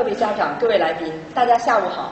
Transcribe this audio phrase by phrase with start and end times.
[0.00, 2.10] 各位家长、各位来宾，大家下午好。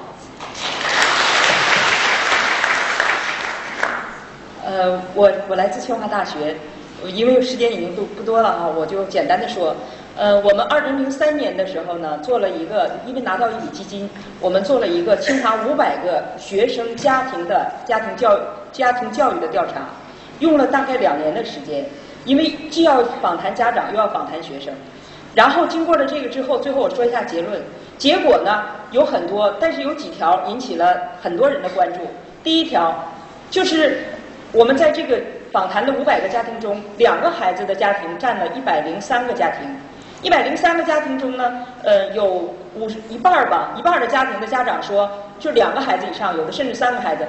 [4.63, 6.55] 呃，我我来自清华大学，
[7.07, 9.75] 因为时间已经不不多了啊，我就简单的说，
[10.19, 14.07] 呃，我们二零零三年的时候呢，做了一个，因为拿到一笔基金，
[14.39, 18.39] 我们做了一个清华五百个学生家庭的家庭教
[18.71, 19.89] 家庭教育的调查，
[20.41, 21.87] 用了大概两年的时间，
[22.27, 24.75] 因为既要访谈家长，又要访谈学生，
[25.35, 27.61] 然后经过了这个之后，最后我说一下结论，
[27.97, 32.01] 结果呢有很多，但是有几条引起了很多人的关注。
[32.43, 32.95] 第一条
[33.51, 34.05] 就是。
[34.51, 35.21] 我们在这个
[35.53, 39.69] 访谈的五百个家庭中，两个孩子的家庭占了一百零三个家庭。
[40.23, 45.07] 一百零三个家庭中呢，呃，有五十一半儿吧，一半儿的家庭的家长说，
[45.39, 47.29] 就两个孩子以上，有的甚至三个孩子。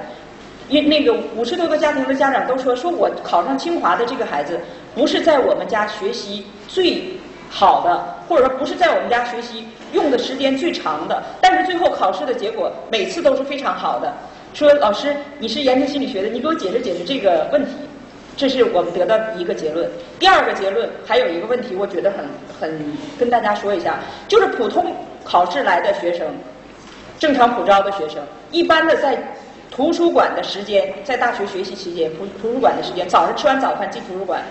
[0.70, 4.58] 因那个五十多个家庭的家长都说，说我考上清华的这个孩子，
[4.94, 7.19] 不是在我们家学习最
[7.50, 14.12] 好的，或者说不是在我们家学习用的时间最长的，但是最后考试的结果每次都是非常好的。
[14.54, 17.72] 说老师，你是研究心理学的，你给我解释解释这个问题。
[18.36, 19.90] 这是我们得到一个结论。
[20.18, 22.24] 第二个结论还有一个问题，我觉得很
[22.58, 26.26] 很跟大家说一下，就是普通考试来的学生，
[27.18, 29.18] 正常普招的学生，一般的在
[29.70, 34.42] 图书馆的时间，在大学学习期间，图图书馆的时间，早上吃完早饭进图书馆，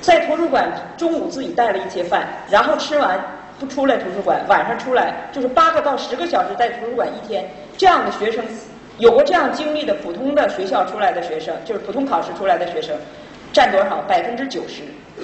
[0.00, 3.18] 在图书馆中午自己带了一些饭，然后吃完
[3.58, 7.44] 不出来图书馆，晚上出来就是八个到十个小时在图书馆一天，
[7.76, 8.44] 这样的学生。
[8.98, 12.96] 有过这样经历的普通的学校出来的学生，就是普通考试出来的学生，
[13.52, 14.02] 占多少？
[14.08, 14.82] 百分之九十。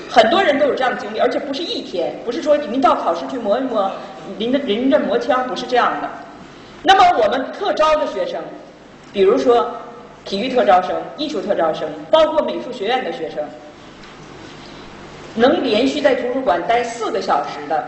[0.08, 3.91] 很多人都有这样的经历，而且不是一天，不是说您到考试去磨一磨，
[4.38, 6.09] 临着临着磨枪，不是这样的。
[6.83, 8.41] 那么我们特招的学生，
[9.12, 9.69] 比如说
[10.25, 13.42] 体育特招生、艺术特招生，包括美术学院的学生，
[15.34, 17.84] 能连续在图书馆待四个小时的，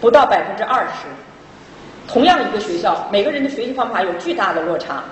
[0.00, 1.06] 不到百分之二十。
[2.06, 5.02] 同样一个学校，每个人的学习方法有巨大的落差。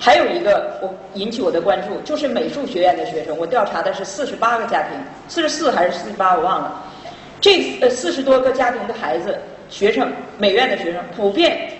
[0.00, 6.82] 还有一个我引起我的关注，就是美术学院的学生，我调查的是四十八个家庭，四十四还是四十八我忘了。
[7.40, 9.38] 这呃四十多个家庭的孩子、
[9.68, 11.70] 学生，美院的学生，普遍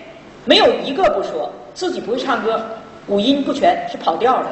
[0.45, 2.63] 没有一个不说自己不会唱歌，
[3.07, 4.47] 五音不全是跑调的。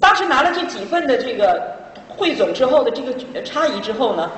[0.00, 1.73] 当时拿了这几份的这个
[2.16, 4.30] 汇总之后的这个差异之后呢？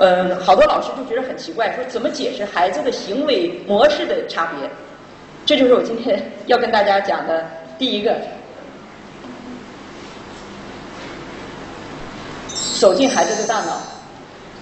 [0.00, 4.70] 嗯，好多老师就觉得很奇怪，说怎么解释孩子的行为模式的差别？
[5.44, 7.44] 这就是我今天要跟大家讲的
[7.78, 8.14] 第一个，
[12.78, 13.80] 走进孩子的大脑。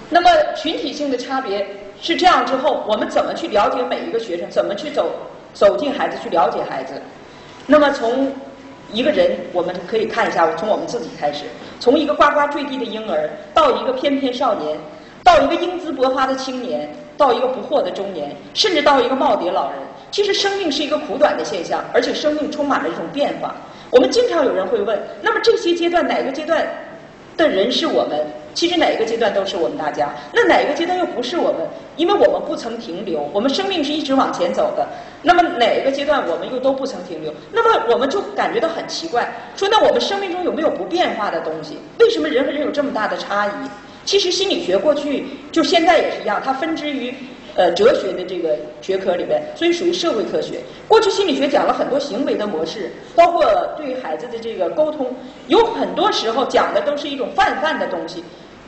[0.08, 1.66] 那么群体性的差别
[2.00, 4.48] 是这样之后，我们怎么去了解每一个学生？
[4.48, 5.10] 怎么去走
[5.52, 6.94] 走进孩子，去了解孩子？
[7.66, 8.32] 那么从
[8.92, 11.44] 一个人，我们可以看一下，从我们自己开始，
[11.80, 14.76] 从一个呱呱坠地的婴儿到一个翩翩少年。
[15.24, 19.80] 到一个英姿勃发的青年，到一个不惑的中年，甚至到一个耄耋老人。
[20.12, 23.52] 其实生命是一个苦短的现象，而且生命充满了一种变化。
[23.90, 26.64] 我们经常有人会问：那么这些阶段哪个阶段
[27.36, 28.24] 的人是我们？
[28.56, 30.08] 其实哪一个阶段都是我们大家。
[30.32, 31.60] 那哪一个阶段又不是我们？
[31.96, 34.88] 因为我们不曾停留，我们生命是一直往前走的。
[35.20, 37.32] 那么哪一个阶段我们又都不曾停留？
[37.52, 41.78] 那么我们就感觉到很奇怪，说那我们生命中有没有不变化的东西？
[42.00, 43.50] 为什么人和人有这么大的差异？
[44.06, 47.12] 其实心理学过去就现在也是一样，它分支于
[47.56, 50.60] 呃哲学的这个学科里边，所以属于社会科学。
[50.88, 53.44] 过去心理学讲了很多行为的模式，包括
[53.76, 55.14] 对孩子的这个沟通，
[55.48, 58.22] 有很多时候讲的都是一种泛泛的东西，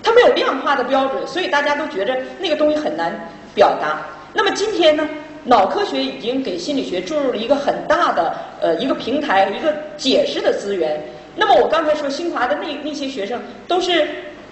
[0.08, 3.12] 它没有量化的标准，所以大家都觉着那个东西很难
[3.54, 4.00] 表达。
[4.32, 5.06] 那么今天呢，
[5.44, 10.98] 脑科学已经给心理学注入了一个很大的呃一个平台，一个解释的资源。
[11.36, 14.08] 那么我刚才说新华的那那些学生都是。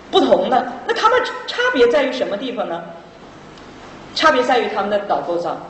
[0.09, 2.81] 不同的，那他们差别在于什么地方呢？
[4.15, 5.61] 差别在于他们的脑构造。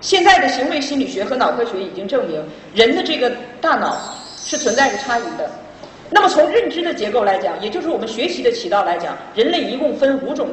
[0.00, 2.44] 现在的行为心理学和脑科学已经证明，
[2.74, 3.30] 人的这个
[3.60, 3.96] 大脑
[4.36, 5.48] 是存在着差异的。
[6.10, 10.48] 那么从认知的结构来讲，也就是我们学习的渠道来讲，人类一共分五种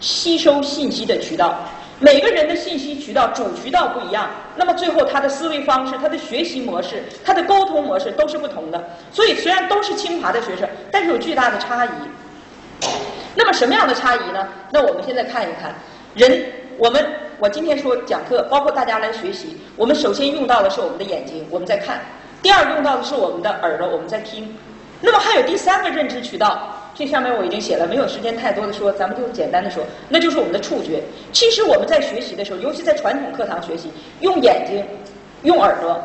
[0.00, 1.58] 吸收信息的渠道。
[2.02, 8.82] 每个人的信息渠道主渠道不一样，那么最后他的思维方式、他的学习模式、他的沟通模式都是不同的。
[9.12, 11.90] 所以虽然都是清华的学生，但是有巨大的差异。
[13.34, 14.48] 那么什么样的差异呢？
[14.72, 15.74] 那我们现在看一看，
[16.14, 16.42] 人，
[16.78, 17.06] 我们
[17.38, 21.98] 我今天说讲课，包括大家来学习，我们首先用到的是我们的眼睛，我们在看；
[22.42, 24.56] 第二用到的是我们的耳朵，我们在听。
[25.00, 31.02] 那么还有第三个认知渠道，这上面我已经写了，没有时间太多的说，咱们就简单的说，那就是我们的触觉。
[31.32, 34.84] 其实我们在学习的时候，尤其在传统课堂学习，用眼睛，
[35.42, 36.00] 用耳朵，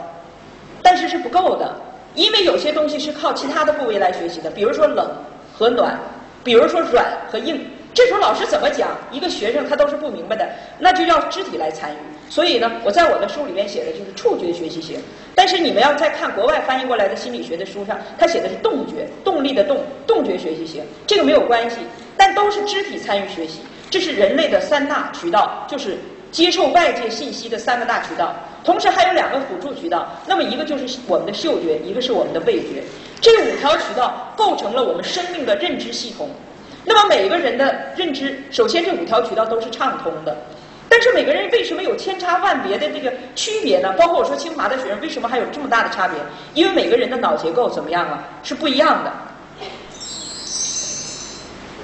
[0.82, 1.76] 但是是不够的，
[2.14, 5.10] 因为有些东西是靠其他的部位来学习的，比如说冷
[5.54, 6.00] 和暖。
[6.44, 7.60] 比如说软和硬，
[7.92, 10.48] 这时候老师怎么讲，一个学生他都是不明白的，
[10.78, 11.98] 那就要肢体来参与。
[12.30, 15.00] 所以呢，我在我的书里面写的就是触觉学习型。
[15.34, 19.78] 但是你们要再看国外翻译过来的心理学的书上，他写的是动觉，动力的动，
[20.08, 20.84] 动觉学习型。
[21.06, 21.78] 这个没有关系，
[22.18, 23.60] 但都是肢体参与学习。
[23.90, 25.98] 这是人类的三大渠道，就是
[26.32, 28.34] 接受外界信息的三个大渠道。
[28.64, 32.84] 同时还有两个辅助渠道，那么一个就是我们的嗅觉，一个是我们的味觉。
[33.22, 36.30] 这五条渠道构成了我们生命的认知系统。
[36.84, 40.36] 那么每个人的认知，首先这五条渠道都是畅通的，
[40.96, 43.92] 但是每个人为什么有千差万别的这个区别呢？
[43.98, 46.18] 包括我说清华的学生为什么还有这么大的差别？
[46.54, 48.24] 因为每个人的脑结构怎么样啊？
[48.44, 49.12] 是不一样的。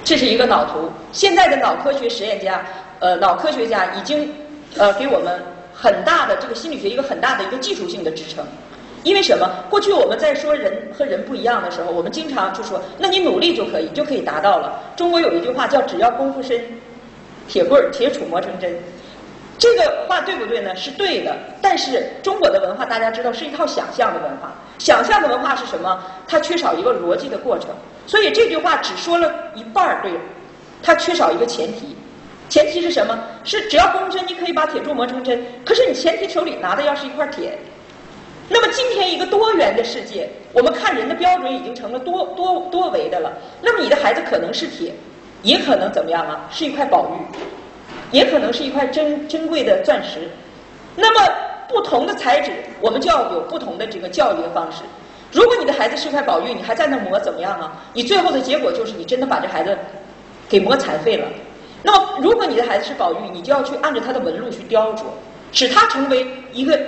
[0.02, 2.64] 这是一个脑图，现在的脑科学实验家，
[3.00, 4.34] 呃，脑科学家已经
[4.78, 5.42] 呃给我们
[5.74, 8.42] 很大的这个心理学一个很大的一个技术性的支撑。
[9.02, 9.46] 因为什么？
[9.68, 14.80] 过去我们在说人和人不一样的时候，我们经常就说，那你努力就可以，就可以达到了。
[14.96, 16.58] 中国有一句话叫“只要功夫深，
[17.46, 18.74] 铁棍儿铁杵磨成针”，
[19.58, 20.74] 这个话对不对呢？
[20.74, 21.36] 是对的。
[21.60, 26.02] 但是中国的文化大家知道是一套想象的文化，想象的文化是什么？
[26.26, 27.68] 它缺少一个逻辑的过程。
[28.06, 30.12] 所以这句话只说了一半儿对，
[30.82, 31.96] 它缺少一个前提。
[32.48, 33.18] 前提是什么？
[33.44, 35.42] 是只要功夫深，你可以把铁柱磨成针。
[35.64, 37.58] 可是你前提手里拿的要是一块铁。
[38.48, 43.32] 那么今天一个多元的世界，我们看人的标准已经成了多多多维的了。
[43.62, 44.92] 那么你的孩子可能是铁，
[45.42, 46.46] 也可能怎么样啊？
[46.50, 47.38] 是一块宝玉，
[48.12, 50.30] 也可能是一块珍珍贵的钻石。
[50.94, 51.34] 那么
[51.68, 54.82] 不同的材质，我们就要有不同的这个教育的方式。
[55.32, 57.72] 如果你的孩子是块宝玉，你还在那磨，怎么样啊？
[57.92, 59.76] 你最后的结果就是你真的把这孩子
[60.48, 61.26] 给磨残废了。
[61.82, 65.02] 那么如果你的孩子是宝玉，你就要去按照他的纹路去雕琢，
[65.50, 66.78] 使他成为一个。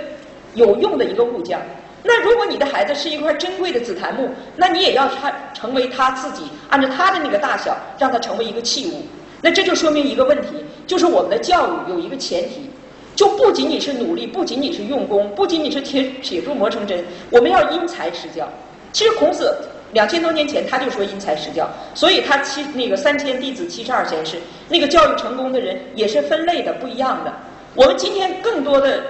[0.55, 1.59] 有用的一个物件。
[2.01, 9.03] 那如果你的孩子是一块珍贵的紫檀木，那你也要他成为他自己，按照他的那个大小，让他成为一个器物。
[9.45, 12.67] 那这就说明一个问题，就是我们的教育有一个前提，
[13.15, 18.49] 就不仅仅是努力，不仅仅是用功，不仅仅是铁铁铸磨成针，我们要因材施教。
[18.91, 19.55] 其实孔子
[19.93, 24.37] 两千多年前他就说因材施教，所以他七那个三千弟子七十二贤士，
[24.67, 27.31] 那个教育成功的人也是分类的不一样的。
[27.75, 29.03] 我们今天更多的。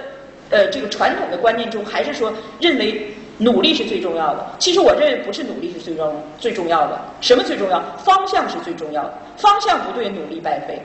[0.48, 4.46] 呃，这个传统的观念中，还是说认为努力是最重要的。
[4.58, 7.82] 其实我认为不是努力是最重最重要的，什么最重要？
[7.98, 9.14] 方向是最重要的。
[9.36, 10.80] 方向不对，努力白费。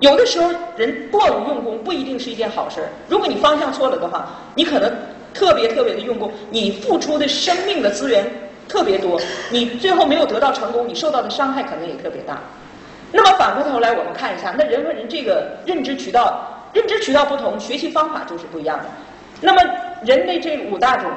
[0.00, 2.88] 有的时候人过于用功不一定是一件好事儿。
[3.08, 4.92] 如果你方向错了的话，你可能
[5.32, 8.24] 特别特别的用功，你付出的生命的资源
[8.68, 9.20] 特别多，
[9.50, 12.38] 你最后没有得到成功，你受到的伤害可能也特别大。
[13.10, 16.52] 那么反过头来，我们看一下，那人和人这个认知渠道。
[16.72, 18.84] 认知渠道不同，学习方法就是不一样的。
[19.40, 19.62] 那么，
[20.04, 21.10] 人类这五大种，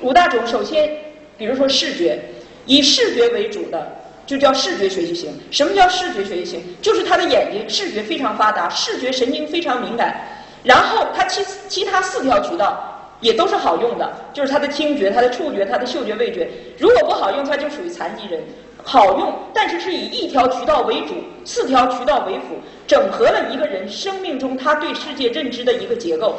[0.00, 0.90] 五大种，首先，
[1.36, 2.18] 比如说视觉，
[2.66, 3.86] 以视觉为主的，
[4.26, 5.32] 就叫视觉学习型。
[5.50, 6.62] 什么叫视觉学习型？
[6.80, 10.16] 就是他的眼睛视觉非常发达，视觉神经非常敏感。
[10.64, 16.48] 然后他其其他四条渠道也都是好用的，就是他的听觉、他的触觉、他的嗅觉、味觉。
[16.78, 18.40] 如果不好用，他就属于残疾人。
[18.84, 21.14] 好用，但是是以一条渠道为主，
[21.44, 22.56] 四条渠道为辅，
[22.86, 26.36] 整合了一个人生命中他对世界认知的一个结构。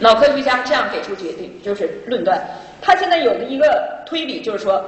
[0.00, 2.42] 脑科学家这样给出决定，就是论断。
[2.82, 4.82] 他现在有的一个推理就是说，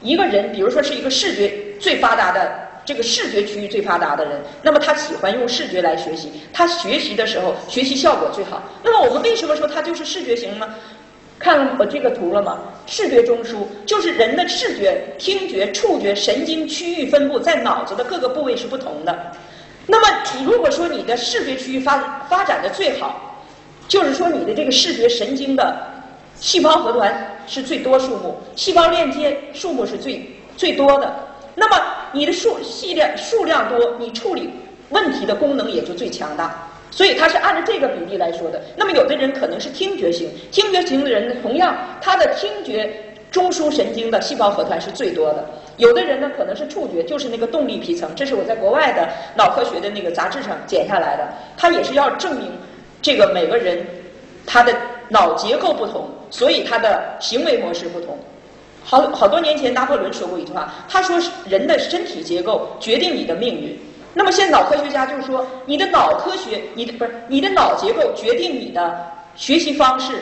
[0.00, 2.50] 一个人，比如说是一个视觉最发达的
[2.84, 8.62] 这个视觉区域最发达的人，那么他喜欢用视觉来学习，他学习的时候学习效果最好。
[8.82, 10.74] 那么我们为什么说他就是视觉型呢？
[11.38, 12.58] 看了我这个图了吗？
[12.86, 19.32] 视觉中枢就是人的视觉、听觉、触觉神经区域分布在脑子的各个部位是不同的。
[19.86, 21.98] 那么，如果说你的视觉区域发
[22.30, 23.33] 发展的最好，
[23.94, 25.72] 就是说你的这个视觉神经的
[26.34, 31.14] 细胞核团是最多数目，细胞链接数目是最最多的。
[31.54, 34.50] 那么你的数系列数量多，你处理
[34.90, 36.68] 问题的功能也就最强大。
[36.90, 38.60] 所以它是按照这个比例来说的。
[38.76, 42.92] 那么有的人可能是听觉型，听觉型的人呢，同样他的听觉
[43.30, 45.48] 中枢神经的细胞核团是最多的。
[45.76, 48.10] 有的人呢可能是触觉，就是那个动力皮层。
[48.16, 51.28] 这是我在国外的脑科学的那个杂志上剪下来的。
[51.56, 52.50] 它也是要证明
[53.04, 53.86] 这个每个人
[54.46, 54.74] 他的
[55.10, 58.18] 脑结构不同，所以他的行为模式不同。
[58.82, 63.78] 好好多年前拿破仑说过一句话，他说人的身体结构决定你的命运。
[64.14, 69.06] 那么现在脑科学家就是说，你的脑科学，你的不是你的脑结构决定你的
[69.36, 70.14] 学习方式、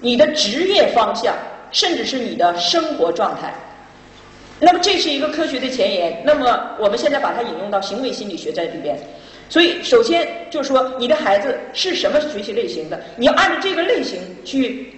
[0.00, 1.32] 你的职业方向，
[1.70, 3.54] 甚至是你的生活状态。
[4.58, 6.20] 那么这是一个科学的前沿。
[6.24, 8.98] 那么我们现在把它引用到行为心理学在里边。
[9.48, 14.92] 所以首先就是说，你的孩子是什么学习类型的，你要按照这个类型去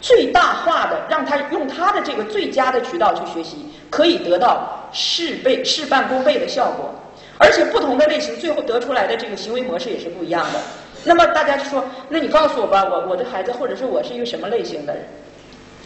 [0.00, 6.94] 最大化的让他用他的这个最佳的渠道去学习，可以得到事倍事半功倍的效果。
[7.40, 10.60] 而且不同的类型最后得出来的这个行为模式也是不一样的。
[11.04, 15.04] 那么大家就说，那你告诉我吧，我我的孩子或者是我是一个什么类型的人？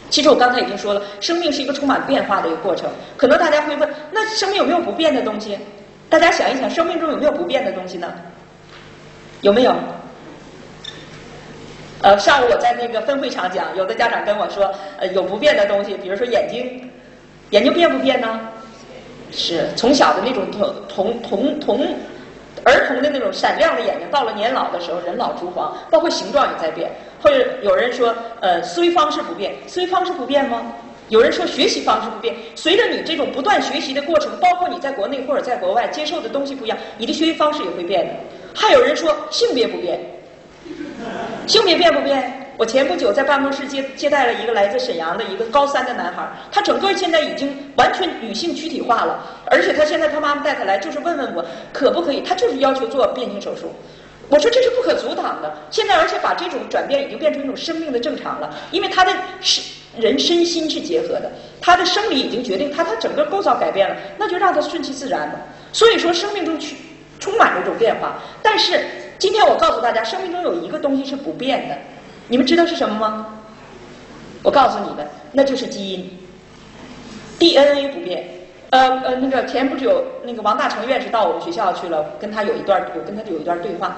[0.08, 2.88] 其实我刚才已经说了，生命是一个充满变化的一个过程。
[3.16, 5.58] 可能大家会问，那生命有没有不变的东西？
[6.12, 8.12] 大家想一想，生命中有没有不变的东西呢？
[9.40, 9.74] 有没有？
[12.02, 16.86] 呃，上午我在那个分会场讲，有的家长跟我说，呃，有不变的东西，比如说眼睛，
[17.48, 18.40] 眼睛变不变呢？
[19.30, 21.96] 是从小的那种童童童童
[22.62, 26.90] 儿童的那种闪亮的眼睛，到了年老的时候，人老珠黄，包括形状也在变。
[27.22, 30.60] 或者有人说，呃，思维方式不变，思维方式不变吗？
[31.12, 38.14] 有人说学习方式不变，随着你这种不断学习的过程，包括你在国内或者在国外接受的东西不一样，你的学习方式也会变的。
[38.54, 40.00] 还有人说性别不变。
[41.46, 42.54] 性别变不变？
[42.56, 53.70] 我前不久在办公室接接待了一个来自沈阳的一个高三的男孩，他整个现在已经完全女性躯体化了，而且他现在他妈妈带他来就是问问我可不可以，他就是要求做变性手术。
[54.30, 59.62] 我说这是不可阻挡的，现在而且把这种转变已经变成一种生命的正常了，因为他的身
[59.98, 61.30] 人身心是结合的，
[61.60, 65.38] 他的生理已经决定他他整个构造改变了，那就让他顺其自然吧。
[65.72, 66.76] 所以说生命中去
[67.18, 68.80] 充满着这种变化，但是。
[69.18, 71.78] 今天我告诉大家，生命中有一个东西是不变的，
[72.26, 73.38] 你们知道是什么吗？
[74.42, 76.10] 我告诉你们，那就是基因
[77.38, 78.28] ，DNA 不变。
[78.70, 83.96] 呃呃，那个前不久，那个王大成院士到我们学校去了，跟他有一段，我跟他有一段对话。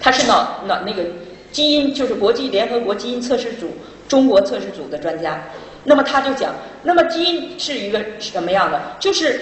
[0.00, 1.04] 他是脑脑那个
[1.52, 3.70] 基因，就是国际联合国基因测试组
[4.08, 5.42] 中国测试组的专家。
[5.84, 8.80] 那么他就讲，那么基因是一个什么样的？
[8.98, 9.40] 就是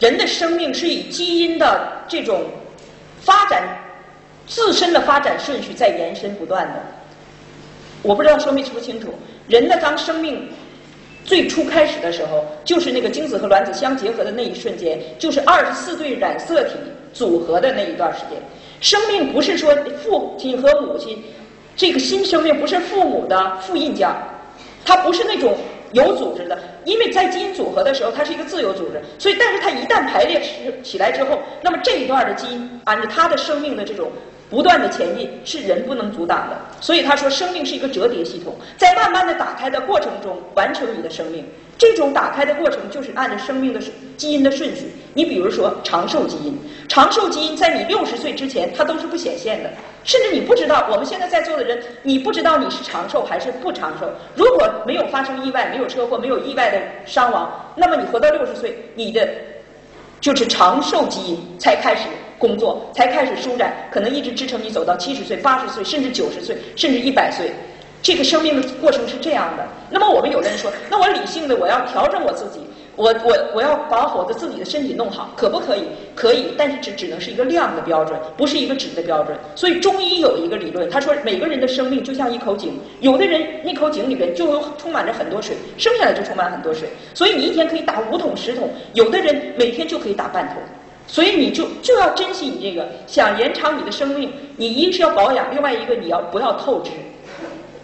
[0.00, 2.44] 人的生命是以基因的这种
[3.20, 3.62] 发展。
[4.44, 6.74] 自身的发展顺序在延伸不断的，
[8.02, 9.14] 我不知道说没说清楚。
[9.46, 10.48] 人的当生命
[11.24, 16.70] 最初开始的时候，就是那个精子和卵子相结合的那一瞬间，就是二十四对染色体
[17.14, 18.42] 组合的那一段时间。
[18.80, 21.22] 生命不是说父亲和母亲，
[21.76, 24.08] 这个新生命不是父母的复印件，
[24.84, 25.56] 它不是那种。
[25.92, 30.48] 有组织的，因为在基因组合的时候，它是一个自由组织，所以，但是它一旦排列起
[30.82, 34.10] 起来之后，那么这一段的基因，按照它的生命的这种
[34.48, 36.58] 不断的前进，是人不能阻挡的。
[36.80, 41.46] 所以他说，生命是一个折叠系统，在慢慢的打开的过程中，完成你的生命。
[41.76, 43.80] 这种打开的过程就是按照生命的
[44.16, 44.92] 基因的顺序。
[45.12, 49.70] 你比如说长寿基因，长寿基因在你六十岁之前，它都是不显现的，
[50.04, 50.88] 甚至你不知道。
[50.90, 54.06] 我们现在在座的人，你不知道你是长寿还是不长寿。
[54.34, 59.28] 如果没有发生意外，没有车祸，没有意外的伤亡，那么你活到六十岁，你的
[60.20, 67.52] 就是长寿基因才开始工作，才开始舒展，可能一直支撑你走到七十岁、八十岁，甚至九十岁，甚至一百岁。
[68.02, 69.64] 这个生命的过程是这样的。
[69.88, 72.58] 那么我们有的人说，那我理性的我要调整我自己，
[72.94, 75.82] 我我我要把我的自己的身体弄好，可不可以？
[76.14, 79.34] 可以，但是只只能是一个量的标准，不是一个质的标准。
[79.54, 90.56] 所以中医有一个理论，他说每个人的生命就像一口井，有的人那口井里边就有充满着很多水，生下来就充满很多水，所以你一天可以打五桶十桶，有的人每天就可以打半桶。
[91.06, 96.90] 所以你就就要珍惜你这个，想延长你的生命，你一是要保养，另外一个你要不要透支。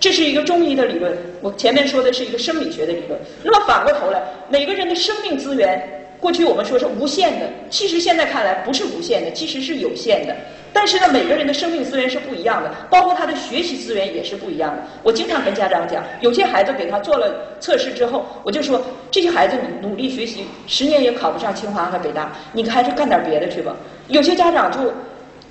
[0.01, 3.19] 这是一个中医的理论，我前面说的是一个生理学的理论。
[3.43, 10.37] 那么反过头来，每个人的生命资源，过去我们说是无限的，其实现在看来不是无限的，其实是有限的。
[10.73, 14.83] 但是呢，每个人的生命资源是不一样的，包括他的学习资源也是不一样的。
[15.03, 23.75] 我经常跟家长讲，有些孩子给他做了测试之后，我就说这些孩子你努力学习，十年也考不上清华和北大，你还是干点别的去吧。
[24.07, 24.93] 有些家长就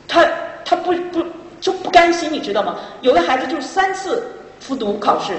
[0.07, 0.25] 他
[0.63, 1.25] 他不不
[1.59, 2.79] 就不甘心，你知道吗？
[3.01, 4.23] 有的孩子就三次。
[4.59, 5.33] 复读考试，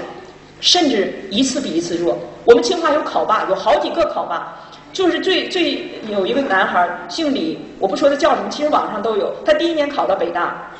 [0.61, 2.17] 甚至一次比一次弱。
[2.45, 4.55] 我们清华有考霸，有好几个考霸，
[4.91, 9.33] 就是最最有一个男孩姓李，我不说他叫什么，其实网上都有。
[9.45, 10.71] 他第一年考到北大，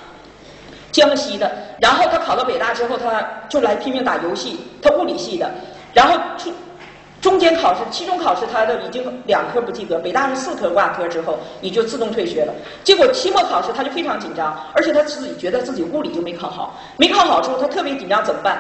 [0.92, 4.60] 江西的，然后他考到北大之后，他就来拼命打游戏。
[4.82, 5.52] 他物理系的，
[5.94, 6.52] 然后出
[7.22, 10.00] 中间考试、期中考试，他都已经两科不及格。
[10.00, 12.54] 北大是四科挂科之后，你就自动退学了。
[12.84, 18.58] 结果期末考试他就非常紧张，而且他自己觉得自己物理就没考好，没考好之后他特别紧张，怎么办？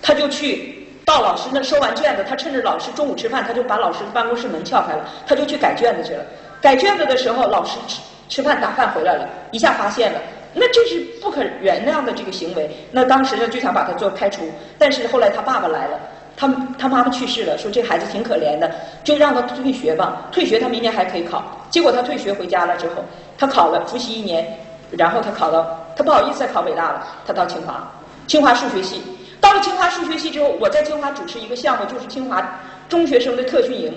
[0.00, 6.24] 他就去到老师那收完卷子，他趁着老师中午吃饭，他就把老师的办公室门撬开了，他就去改卷子去了。
[6.62, 10.20] 改卷子的时候，老师吃吃饭打饭回来了，一下发现了，
[10.54, 12.70] 那这是不可原谅的这个行为。
[12.90, 16.00] 那当时呢就想把他做开除，但是后来他爸爸来了。
[16.36, 16.48] 他
[16.78, 18.70] 他妈妈去世了，说这孩子挺可怜的，
[19.04, 20.28] 就让他退学吧。
[20.32, 21.42] 退学他明年还可以考。
[21.70, 23.04] 结果他退学回家了之后，
[23.38, 24.46] 他考了复习一年，
[24.90, 27.90] 然后他考到，他不好意思再考北大了，他到清华，
[28.26, 29.02] 清华数学系。
[29.40, 33.92] 到了清华数学系之后，我在清华主持一个项目，就是清华中学生的特训营。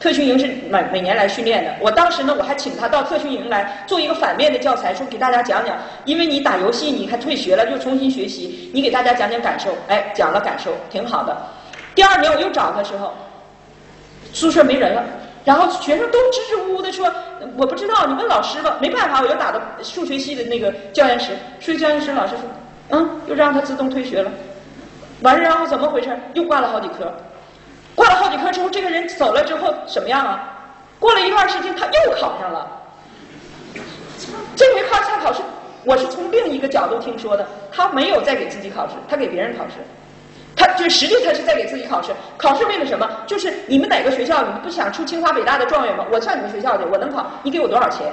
[0.00, 1.74] 特训营是每每年来训练的。
[1.80, 9.70] 我当时呢，我还请他到特训营来做一个反面的教材，说给大家讲讲，因为你打游戏，你还退学了，又重新学习，你给大家讲讲感受。
[9.88, 11.36] 哎，讲了感受，挺好的。
[11.98, 13.12] 第二年我又找他时候，
[14.32, 15.02] 宿舍没人了，
[15.44, 17.12] 然后学生都支支吾吾的说，
[17.56, 18.76] 我不知道，你问老师吧。
[18.80, 22.44] 没办法，我又打到数学系的那个教研室，数学教研室老师说，
[22.90, 24.30] 嗯，又让他自动退学了。
[25.22, 26.16] 完了，然后怎么回事？
[26.34, 27.12] 又挂了好几科。
[27.96, 30.54] 挂了好几科之后，这个人走了之后什么样啊？
[31.00, 32.64] 过了一段时间，他又考上了。
[34.54, 35.42] 这回考下考试，
[35.84, 39.74] 我是从另一个角度听说的，他没有再给自己考试，他给别人考试。
[40.58, 43.08] 他就实际他是在给自己考试，考试为了什么？
[43.26, 46.04] 就是你们哪个学校，你们不想出清华北大的状元吗？
[46.10, 48.06] 我上你们学校去，我能考，你给我多少钱？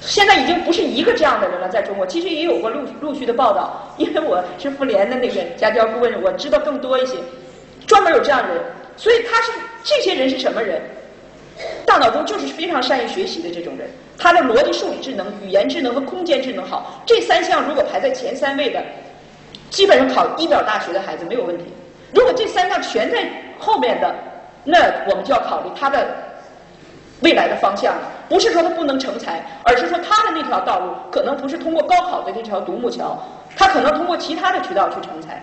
[0.00, 7.16] 现在已经不是一个这样的人了，在中国，其实也有过陆陆续的报道，因为我是妇联的那个家教顾问，我知道更多一些。
[7.84, 8.62] 专门有这样的人，
[8.96, 9.50] 所以他是
[9.82, 10.80] 这些人是什么人？
[11.84, 18.80] 大脑中就是非常善于学习的这种人，他的逻辑数理智能、语言智能和空间智能好，这三项如果排在前三位的，
[19.70, 21.64] 基本上考一表大学的孩子没有问题。
[22.14, 24.14] 如果这三项全在后面的，
[24.64, 26.06] 那我们就要考虑他的
[27.20, 28.02] 未来的方向了。
[28.28, 33.18] 不是说他不能成才，而是说他的那条道路可能不是通过高考的这条独木桥，
[33.56, 35.42] 他可能通过其他的渠道去成才。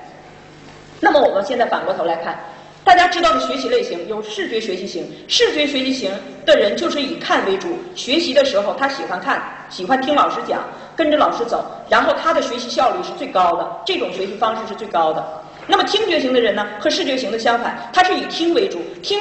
[1.00, 2.38] 那么我们现在反过头来看，
[2.84, 6.12] 大家知道的学习类型有视觉学习型，视觉学习型
[6.46, 10.62] 的人就是以看为主，学习的时候他喜欢看，喜欢听老师讲，
[10.96, 15.24] 跟着老师走，然后他的学习效率是最高的，这种学习方式是最高的。
[15.68, 19.20] 那么听觉型的人呢，和视觉型的相反，他是以听为主，听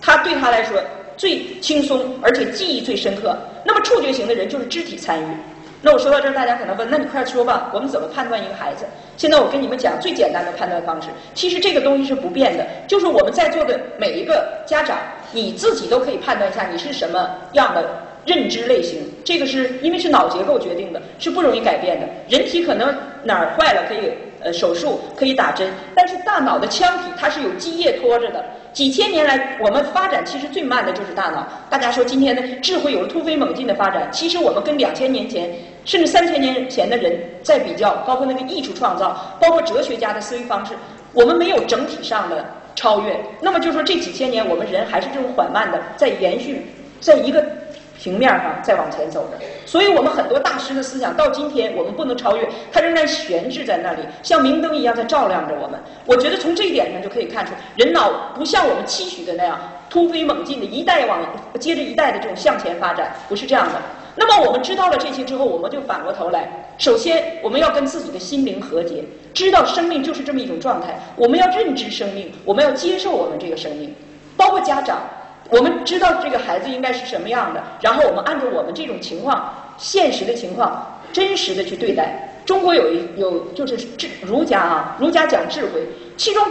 [0.00, 0.78] 他对他来说
[1.16, 3.36] 最轻松，而且记忆最深刻。
[3.64, 5.26] 那么触觉型的人就是肢体参与。
[5.80, 8.86] 那我说到这儿，大家可能问，那你快说吧，我们怎么判断一个孩子？
[9.18, 14.98] 现在我跟你们讲最简单的判断方式，其实这个东西是不变的，就是我们在座的每一个家长，
[15.30, 17.86] 你自己都可以判断一下你是什么样的
[18.26, 19.00] 认知类型。
[19.24, 22.06] 这个是因为是脑结构决定的，是不容易改变的。
[22.28, 24.12] 人体可能哪儿坏了可以
[24.42, 28.44] 呃手术，可以打针，但是大脑的腔体它是有基液拖着的。
[28.72, 31.46] 几千年来，我们发展其实最慢的就是大脑。
[31.70, 35.48] 大家说今天的智慧有了突飞猛进的发展，其实我们跟两千年前
[35.84, 40.74] 甚至三千年前的人在比较，包括那个艺术创造，包括哲学家的思维方式，
[41.12, 42.44] 我们没有整体上的
[42.74, 43.16] 超越。
[43.40, 46.66] 那么就说这几千年，我们人还是这种缓慢的在延续，
[47.00, 47.42] 在一个。
[48.04, 55.80] 平面上在往前走着，所以我们很多大师的思想到今天我们不能超越，它仍然悬置在那里，像明灯一样在照亮着我们。
[56.04, 61.18] 我觉得从这一点上就可以看出，人脑不像我们期许的那样突飞猛进的一代往
[61.58, 63.80] 接着一代的这种向前发展，不是这样的。
[64.16, 73.94] 那么我们知道了这些之后，我们就反过头来，首先我们要跟自己的心灵和解，知道生命就是这么一种状态，我们要认知生命，我们要接受我们这个生命，
[74.36, 74.98] 包括家长。
[75.54, 82.28] 我们知道这个孩子应该是什么样的，然后我们按照我们这种情况、现实的情况、真实的去对待。
[82.44, 85.86] 中国有一有就是智儒家啊，儒家讲智慧，
[86.16, 86.44] 其中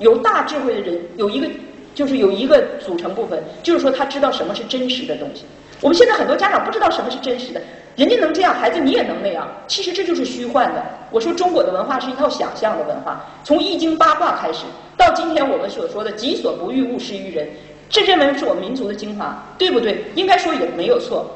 [0.00, 1.46] 有大智慧的人有一个
[1.94, 5.44] 就是有一个组成部分，就是说他知道什么是真实的东西。
[5.80, 7.62] 我们现在很多家长不知道什么是真实的，
[7.94, 10.84] 人家能这样，孩子你也能那样，其实这就是虚幻的。
[11.12, 14.64] 我说中国的文化是一套想象的文化，从易经八卦开始，
[14.96, 17.48] 到今天我们所说的己所不欲，勿施于人。
[17.92, 20.02] 这认为是我们民族的精华，对不对？
[20.14, 21.30] 应该说也没有错，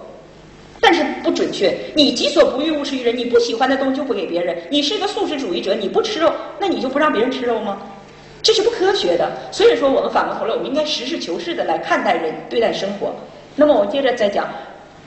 [0.81, 1.77] 但是不准确。
[1.95, 3.15] 你己所不欲，勿施于人。
[3.15, 4.57] 你不喜欢的东西就不给别人。
[4.71, 7.79] 你是一个素食主义者，你不吃肉，那你就不让别人吃肉吗？
[8.43, 9.31] 这是不科学的。
[9.53, 13.15] 所以说，我们反过头来，我们应该实事求是的来看待人，对待生活。
[13.55, 14.49] 那么，我接着再讲，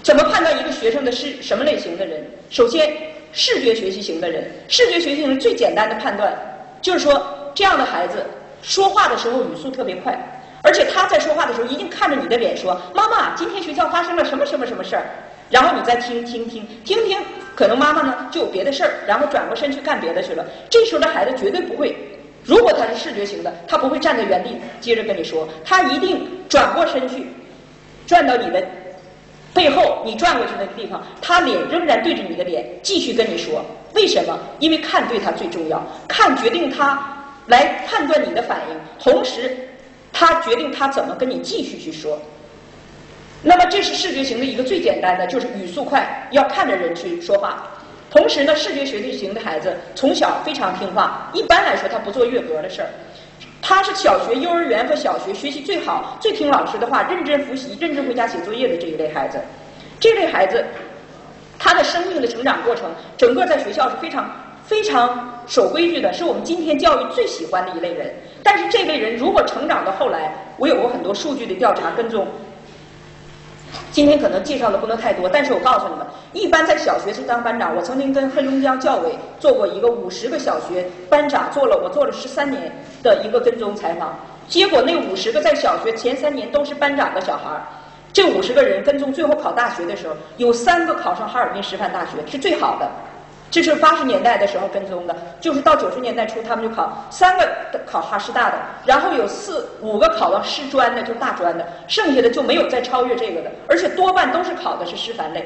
[0.04, 2.24] 怎么判断一个学生的是什么类型的人？
[2.52, 2.96] 首先，
[3.32, 6.32] 视觉学习型的人，视觉学习型人最简单的判断
[6.80, 8.24] 就是说，这样的孩子
[8.62, 10.16] 说话的时候语速特别快。
[10.62, 15.06] 而且他在说话的时候，一定看着你的脸说：“妈妈，今天学校发生了什么什么什么事儿。”
[15.50, 17.18] 然后你再听听听听听，
[17.56, 20.46] 可能妈妈呢就有别的事儿，然后转过身去干别的去了。
[20.70, 21.96] 这时候的孩子绝对不会，
[22.44, 27.26] 如果他是视觉型的，他不会站在原地接着跟你说，他一定转过身去，
[28.06, 28.64] 转到你的
[29.54, 33.66] 背后，你转过去那个地方，他脸仍然对着你的脸，继续跟你说。
[33.94, 34.38] 为什么？
[34.60, 37.00] 因为看对他最重要，看决定他
[37.48, 39.58] 来判断你的反应，同时。
[40.12, 42.20] 他决定他怎么跟你继续去说，
[43.42, 47.68] 那么这是视觉型的一个最简单的，就是语速快，要看着人去说话。
[48.10, 52.90] 同时呢，视觉学习型的孩子从小非常听话，一般来说他不做越格的事儿。
[53.62, 59.40] 他是小学、幼儿园和小学学习最好、最听老师的话、认真复习、认真回家写作业的这一类孩子。
[60.00, 60.66] 这类孩子，
[61.60, 64.30] 他的生命的成长过程，整个在学校是非常。
[64.70, 68.14] 非常守规矩的，是我们今天教育最喜欢的一类人。
[68.44, 72.28] 但是这类人如果成长到后来，我有过很多数据的调查跟踪。
[73.92, 77.76] 今天可能介绍的不能太多，但是我告诉你们，一般在小学是当班长。
[77.76, 84.16] 我曾经跟黑龙江教委做过一个五十个小学班长，做了我做了十三年的一个跟踪采访。
[84.48, 87.62] 结果那五十个在小学前三年都是班长的小孩儿，
[88.14, 92.88] 这五十个人跟踪最后考大学的时候，有三个考上哈尔滨师范大学，是最好的。
[93.52, 97.48] 这是八十年代的时候跟踪的，就是到九十年代初，他们就考三个
[97.86, 105.44] 考哈师大的，然后有四五个考了师专的，就是大专的，剩下的就没有再超越这个的，而且多半都是考的是师范类。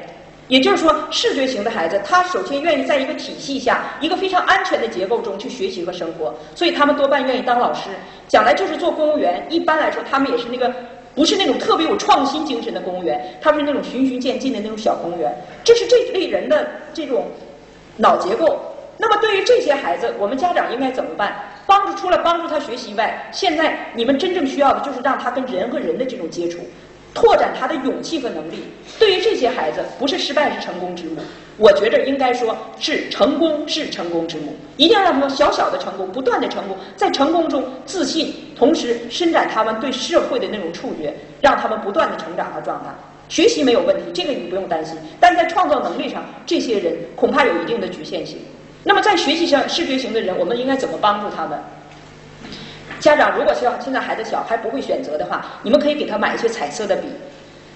[0.48, 7.88] 也就是说，视觉型的孩子，他首先愿意在一个体系下，一个非常安全的结构中去学习和生活，所以他们多半愿意当老师，
[8.28, 9.42] 将来就是做公务员。
[9.48, 10.70] 一般来说，他们也是那个
[11.14, 15.34] 不是那种特别有创新精神的公务员，他们是那种循序渐进的那种小公务员。
[15.64, 17.24] 这是这类人的这种。
[17.96, 18.58] 脑结构。
[18.96, 21.34] 那么对于这些孩子，我们家长应该怎么办？
[21.66, 26.58] 帮助除了帮助他学习外，现在你们真正需要的就是让他跟人和人的这种接触，
[27.12, 28.62] 拓展他的勇气和能力。
[28.98, 31.20] 对于这些孩子，不是失败是成功之母，
[31.56, 34.54] 我觉着应该说是成功是成功之母。
[34.76, 42.94] 一定要让他们小小的成功，不断的成功，在成功中自信，同时伸展他们对社会的那种触觉，让他们不断的成长和壮大。
[43.34, 44.96] 学习没有问题，这个你不用担心。
[45.18, 48.38] 但在创造能力上，这些人恐怕有一定的局限性。
[48.84, 51.58] 那么在学习上，视觉型的人，我们应该怎么帮助他们？
[53.00, 57.08] 家长如果需要现在孩子小还不会选择的话，你们可以给他买一些彩色的笔，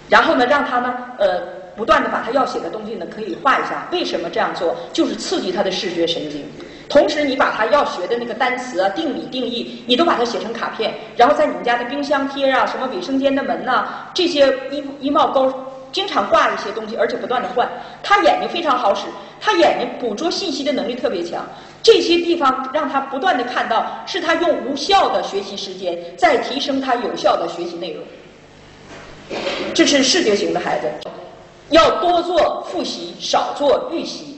[0.09, 1.41] 然后呢，让他呢，呃，
[1.75, 3.89] 不断的把他要写的东西呢，可以画一下。
[3.91, 4.77] 为什么这样做？
[4.93, 6.45] 就是刺激他的视觉神经。
[6.89, 15.53] 同时，你把他要学的那个单词啊、定理、定义，你都把它写成卡片，然后在你们家的冰箱贴啊、什么卫生间的门呐，这些衣衣帽钩，
[15.93, 17.69] 经常挂一些东西，而且不断的换。
[18.03, 19.03] 他眼睛非常好使，
[19.39, 21.47] 他眼睛捕捉信息的能力特别强。
[21.83, 28.03] 这些地方让他不断的看到，是他用无效的学习时间在提升他有效的学习内容。
[29.75, 30.89] 这是视觉型的孩子，
[31.69, 34.38] 要多做复习，少做预习。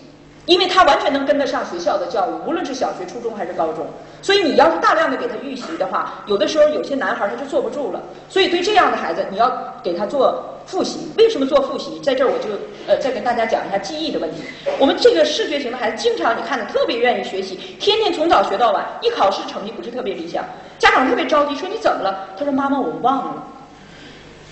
[0.50, 3.86] 因为他完全能跟得上学校的教育，无论是小学、初中还是高中。
[4.20, 8.02] 所以你要是大量的给他预习的话，有的时候有些男孩他就坐不住了。
[8.28, 9.48] 所以对这样的孩子，你要
[9.80, 11.12] 给他做复习。
[11.16, 12.00] 为什么做复习？
[12.00, 12.48] 在这儿我就
[12.88, 14.42] 呃再跟大家讲一下记忆的问题。
[14.80, 20.44] 我们这个视觉型的孩子，经常你看着特别愿意学习，天天从早学到晚，一考试成绩不是特别理想，
[20.80, 22.26] 家长特别着急，说你怎么了？
[22.36, 23.46] 他说妈妈我忘了。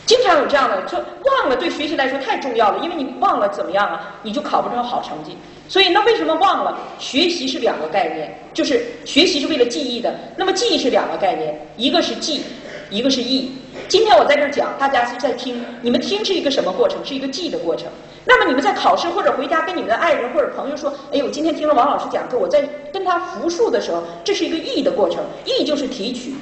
[0.08, 5.36] 经常有这样的，说忘了对学习来说太重要了，因为你忘了怎么样啊，你就考不成好成绩。
[5.68, 6.78] 所以那为什么忘了？
[6.98, 10.14] 学习是两个概念，就是学习是为了记忆的。
[10.34, 12.42] 那么记忆是两个概念，一个是记，
[12.88, 13.52] 一个是忆。
[13.86, 16.98] 今天我在这儿讲，大家是在听，你们听是一个什么过程？
[17.04, 17.86] 是一个记的过程。
[18.24, 26.32] 那么你们在考试或者回家跟你们的爱人或者朋友说，哎呦，今天听了王老师讲课，我在跟他复述的时候，这是一个忆的过程，忆就是提取。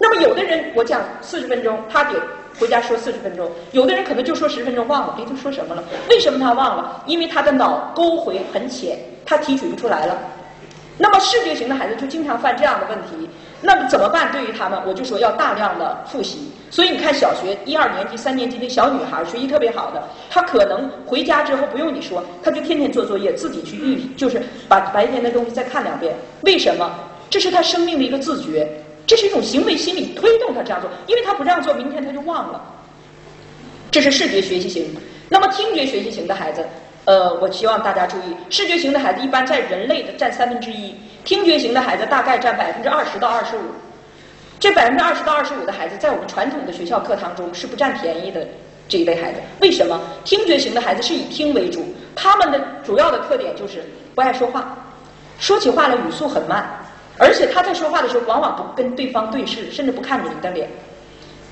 [0.00, 2.20] 那么有的人我讲四十分钟，他得
[2.58, 5.82] 回家说四十分钟；有的人可能就说十分钟忘了，别他说什么了。
[6.08, 7.02] 为什么他忘了？
[7.06, 10.16] 因为他的脑沟回很浅，他提取不出来了。
[10.98, 13.28] 那么视觉型的孩子就经常犯这样的问题。
[13.60, 14.30] 那么怎么办？
[14.30, 16.52] 对于他们，我就说要大量的复习。
[16.70, 26.14] 所以你看，小学一二年级、三年级的小女孩学习特别好的，她可能回家之后不用你说，她就天天做作业，自己去预，就是把白天的东西再看两遍。
[26.42, 26.90] 为什么？
[27.30, 28.68] 这是他生命的一个自觉。
[29.06, 32.62] 这是一种行为心理推动他这样做，因为他不这样做，明天他就忘了。
[33.90, 34.94] 这是视觉学习型。
[35.28, 36.64] 那么听觉学习型的孩子，
[37.04, 43.60] 呃，我希望大家注意，视觉型的孩子一般在人类的占三分之一，听觉型的孩子大概占百分之二十到二十五。
[44.58, 48.46] 这百分之二十到二十五的孩子，在我们传统的学校课堂中是不占便宜的
[48.88, 49.40] 这一类孩子。
[49.60, 50.00] 为什么？
[50.24, 51.84] 听觉型的孩子是以听为主，
[52.14, 53.84] 他们的主要的特点就是
[54.14, 54.76] 不爱说话，
[55.38, 56.64] 说起话来语速很慢。
[57.22, 60.68] 而且他在说话的时候，往往不跟对方对视，甚至不看你们的脸。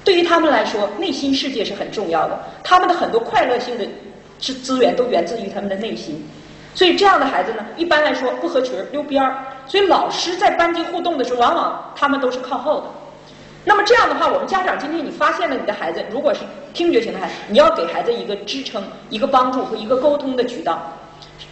[0.02, 2.36] 对于他们来说，内心世界是很重要的。
[2.64, 3.86] 他们的很多快乐性的
[4.40, 6.28] 资资源都源自于他们的内心。
[6.74, 9.44] 所以这样的孩子呢，一般来说不合群，溜边儿。
[9.68, 12.86] 所以老师在班级互动的时候，往往他们都是靠后的。
[13.64, 16.40] 那么这样的话，我们家长今天你发现了你的孩子，如果是
[16.74, 20.92] 听觉型的孩子，你要给孩子一个支撑、一个帮助和一个沟通的渠道。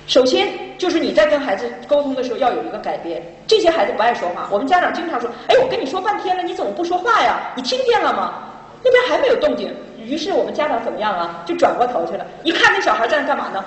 [0.09, 3.23] 首先就是你在跟孩子沟通的时候要有一个改变。
[3.47, 7.39] 这些孩子不爱说话，我们家长经常说：“哎，我跟你说半天了，你怎么不说话呀？
[7.55, 8.43] 你听见了吗？”
[8.83, 11.43] 那边还没有动静，于是我们家长怎么样啊？
[11.45, 13.63] 就转过头去了，一看那小孩在那干嘛呢？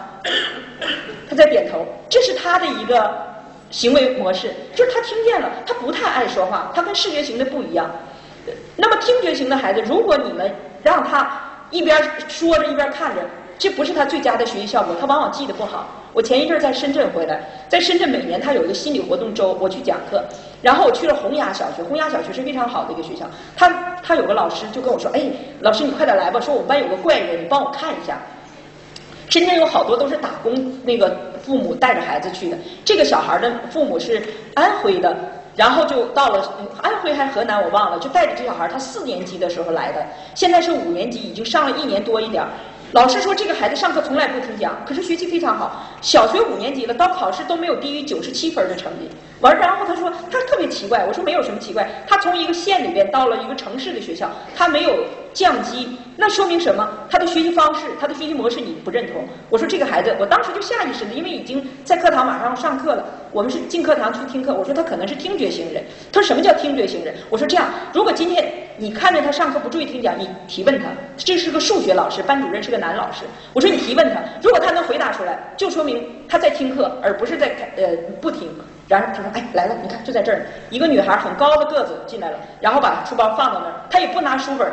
[1.29, 3.15] 他在点头，这是他的一个
[3.69, 7.87] 行为模式，就是他听见了，他不太爱说话，他跟视觉型的不一样。
[8.75, 10.51] 那么听觉型的孩子，如果你们
[10.81, 13.21] 让他一边说着一边看着。
[13.59, 15.87] 这不是他最佳的学习效果，他往往记得不好。
[16.13, 20.23] 我前一阵在深圳回来，在深圳每年他有一个心理活动周，我去讲课，
[20.61, 23.69] 然后我去了洪崖小学，洪崖小学是非常好的一个学校，他
[24.03, 25.21] 他有个老师就跟我说，哎，
[25.61, 28.17] 老师你快点来吧，说我们班有个怪人，你帮我看一下。
[29.29, 34.21] 深圳有好多都是打工那个父母带着孩子去的，这个小孩的父母是
[34.55, 35.15] 安徽的，
[35.55, 42.49] 然后就到了安徽还是河南我忘了，就带着这小孩，他四年级的时候来的，现在是五年级，已经上了一年多一点儿。
[42.93, 45.83] 老师说这个孩子上课从来不听讲，可是学习非常好。
[46.01, 49.09] 小学五年级了，到考试都没有低于九十七分的成绩。
[49.39, 51.89] 完，然后他说他特别奇怪，我说没有什么奇怪。
[52.05, 56.87] 他从一个县里边到了一个城市的学校，他没有降级，那说明什么？
[57.09, 59.23] 他的学习方式，他的学习模式你不认同。
[59.49, 64.53] 我说这个孩子，我当时就下意识的，因为已经在课堂马上要上课了，我们是进课堂去听课。
[64.53, 65.81] 我说他可能是听觉型人。
[66.11, 67.15] 他说什么叫听觉型人？
[67.29, 72.81] 我说这样，如果今天你看着他上课不注意听讲，你提问他，这是个数学老师，班主任是个。
[72.81, 78.49] 男老师，我说你提问他，如果他能回答出来，就说明他在听课，而不是在呃不听。
[78.87, 84.67] 然后他说，哎，来了，你看就在这儿，一个女孩很高的个子进来了，然后把书包放到那儿，她也不拿书本。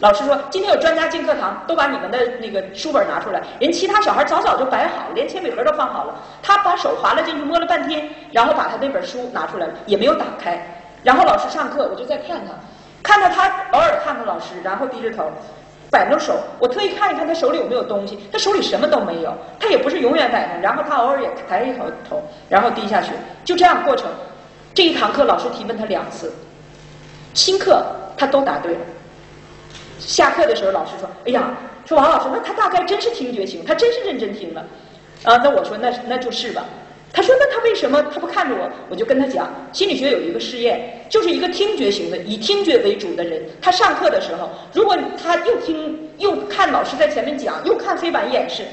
[0.00, 3.40] 老师说，今天有专家进课堂，都把你们的那个书本拿出来。
[3.60, 6.14] 人其他小孩早早就摆好，连铅笔盒都放好了。
[6.42, 10.60] 他把手滑了进去，摸了半天，然后把他那本书拿出来了，也没有打开。
[11.04, 12.52] 然后老师上课，我就在看他，
[13.02, 15.30] 看到他偶尔看看老师，然后低着头。
[15.90, 23.12] 摆着手，我特意看一看他手里有没有东西，他手里什么都没有，他也不是永远摆着，然后他偶尔也抬一头头，然后低下去，
[23.44, 24.08] 就这样过程。
[24.74, 26.32] 这一堂课老师提问他两次，
[27.32, 27.80] 新课
[28.16, 28.80] 他都答对了。
[29.98, 34.64] 下课的时候老师说：“哎呀，说王老师，那他大概真是听觉型，他真是认真听了。”
[35.24, 36.64] 啊，那我说那那就是吧。
[37.12, 48.64] 他说：“那他为什么他不看着我？”我就跟他讲，心理学有一个试验，就是一个听觉型的，以听觉为主的人，他上课的时候，如果他又听又看老师在前面讲，又看黑板演示，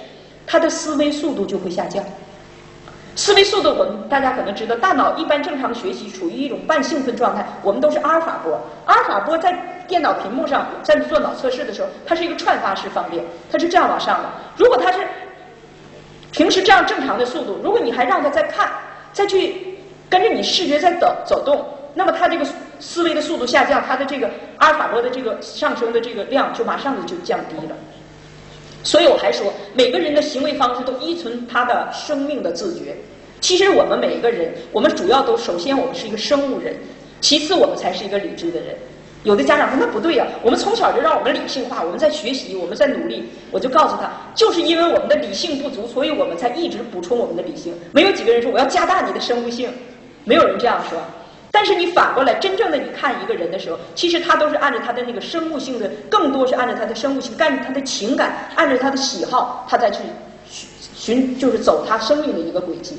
[0.47, 2.03] 他的思维速度就会下降。
[3.15, 8.59] 思维速度，我们大家可能知道，大脑一般正常学习处于一种半兴奋状态，我们都是阿尔法波。
[8.85, 9.51] 阿尔法波在
[9.87, 14.29] 电脑屏幕上在做脑测试的时候，它是一个串发式放电，它是这样往上的。
[14.55, 14.99] 如果它是
[16.31, 18.71] 平时这样正常的速度，如果你还让它再看，
[19.11, 19.77] 再去
[20.09, 22.45] 跟着你视觉在走走动，那么它这个
[22.79, 27.75] 思维的速度下降，它的这个阿尔法波的这个上升的这个量就马上就降低了。
[28.83, 32.95] 所以我还说，每个人的行为方式都依存他的生命的自觉。
[33.39, 36.75] 其实我们每一个人，我们主要都首先我们是一个生物人，
[37.19, 38.75] 其次我们才是一个理智的人。
[39.23, 43.23] 有的家长说那不对呀，我们从小就让我们理性化，我们在学习，我们在努力。
[43.51, 47.73] 我就告诉他，就是因为我们的理性不足，所以我们才一直补充我们的理性。
[47.91, 49.69] 没有几个人说我要加大你的生物性，
[50.23, 50.99] 没有人这样说。
[51.51, 59.99] 但是你反过来，真正的你看一个人的时候，其实他都是按照他的那个生物性的，更多是按照他的生物性，按照他的情感，按照他的喜好，他再去
[60.49, 62.97] 寻寻，就是走他生命的一个轨迹。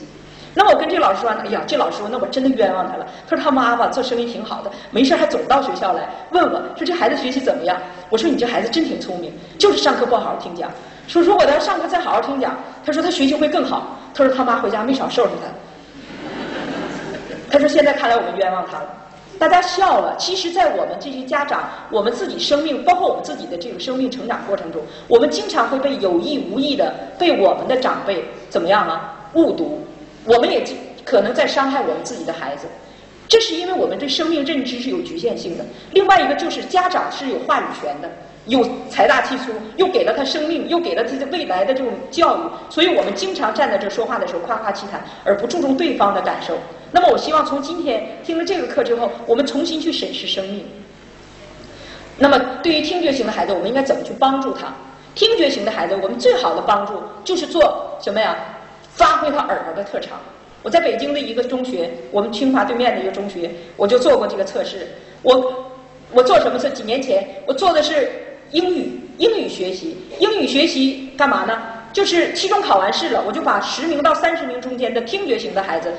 [0.55, 3.07] 那我跟这老师说，哎呀，这老师，那我真的冤枉他了。
[3.27, 7.75] 他说他妈吧做生意挺好的，没事还总到学校来问我，说这孩子学习怎么样？
[8.11, 10.71] 我说你这孩子真挺聪明，就是上课不好好听讲。
[11.09, 13.97] 说如果他上课再好好听讲，他说他学习会更好。
[14.15, 15.49] 他说他妈回家没少收拾他。
[17.53, 18.89] 他说现在看来我们冤枉他了。
[19.39, 29.85] 大家笑了，其实，在我们这些家长，我们自己生命，包括我们自己的这个生命成长过程中，我们经常会被有意无意的被我们的长辈怎么样啊误读。
[30.25, 30.65] 我们也
[31.05, 32.67] 可能在伤害我们自己的孩子，
[33.29, 35.65] 这是因为我们对生命认知是有局限性的。
[35.91, 38.09] 另外一个就是家长是有话语权的，
[38.47, 46.57] 有财大气粗，又给了他生命，又给了他的未来的这种教育，所以我们经常站在这说话的时候夸夸其谈，而不注重对方的感受。
[46.93, 50.65] 那么，我希望从今天听了这个课之后，我们重新去审视生命。
[52.19, 54.73] 那么，对于听觉型的孩子，我们应该怎么去帮助他？
[55.15, 58.37] 听觉型的孩子，我们最好的帮助就是做什么呀？
[58.95, 60.21] 发挥他耳朵的特长。
[60.63, 64.87] 我在北京的一个中学，我们清华对面的一个中学，我就做过这个测试。
[65.23, 65.73] 我
[66.13, 66.69] 我做什么测？
[66.69, 68.11] 几年前我做的是
[68.51, 69.97] 英语英语学习。
[70.19, 71.59] 英语学习干嘛呢？
[71.93, 75.93] 就是期中考完试了，我就把十名到三十名中间的听觉型的孩子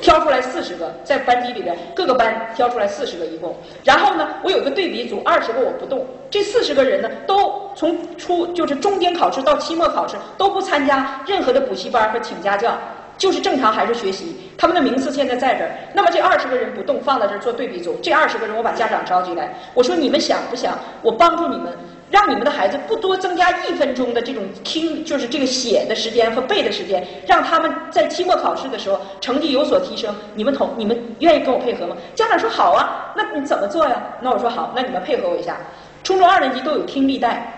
[0.00, 3.54] 挑出来四十个，在班级里边各个班挑出来四十个一共。
[3.84, 6.06] 然后呢，我有个对比组，二十个我不动。
[6.30, 12.76] 这四十个人呢，都从初就是中间考试到期末考试都不参加任何的补习班和请家教。
[13.16, 15.70] 就是正常还是学习，他们的名次现在在这儿。
[15.92, 17.98] 那么这二十个人不动，放在这儿做对比组。
[18.00, 21.76] 这二十个人，我把家长召集来，我说你们想不想我帮助你们，
[22.10, 30.14] 让你们的孩子不多增加一分钟的这种听，就是这个写的时间和背的时间，让他们在期末考试的时候成绩有所提升。
[30.34, 31.96] 你们同你们愿意跟我配合吗？
[32.14, 34.02] 家长说好啊，那你怎么做呀？
[34.20, 35.56] 那我说好，那你们配合我一下。
[36.02, 37.54] 初中二年级都有听力带。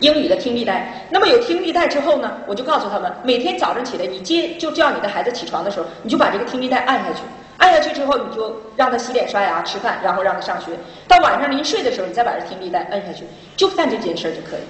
[0.00, 1.06] 英语的听力带。
[1.10, 7.22] 那么有听力带之后呢，我就告诉他们，每天早上起来，你接就叫你的孩子起床的时候，你就把这个听力带按下去，
[7.58, 10.72] 按下去之后，你就让他洗脸刷牙吃饭，然后让他上学。
[11.06, 13.24] 到晚上临睡的时候，你再把这听力带摁下去，
[13.56, 14.60] 就干这件事儿就可以。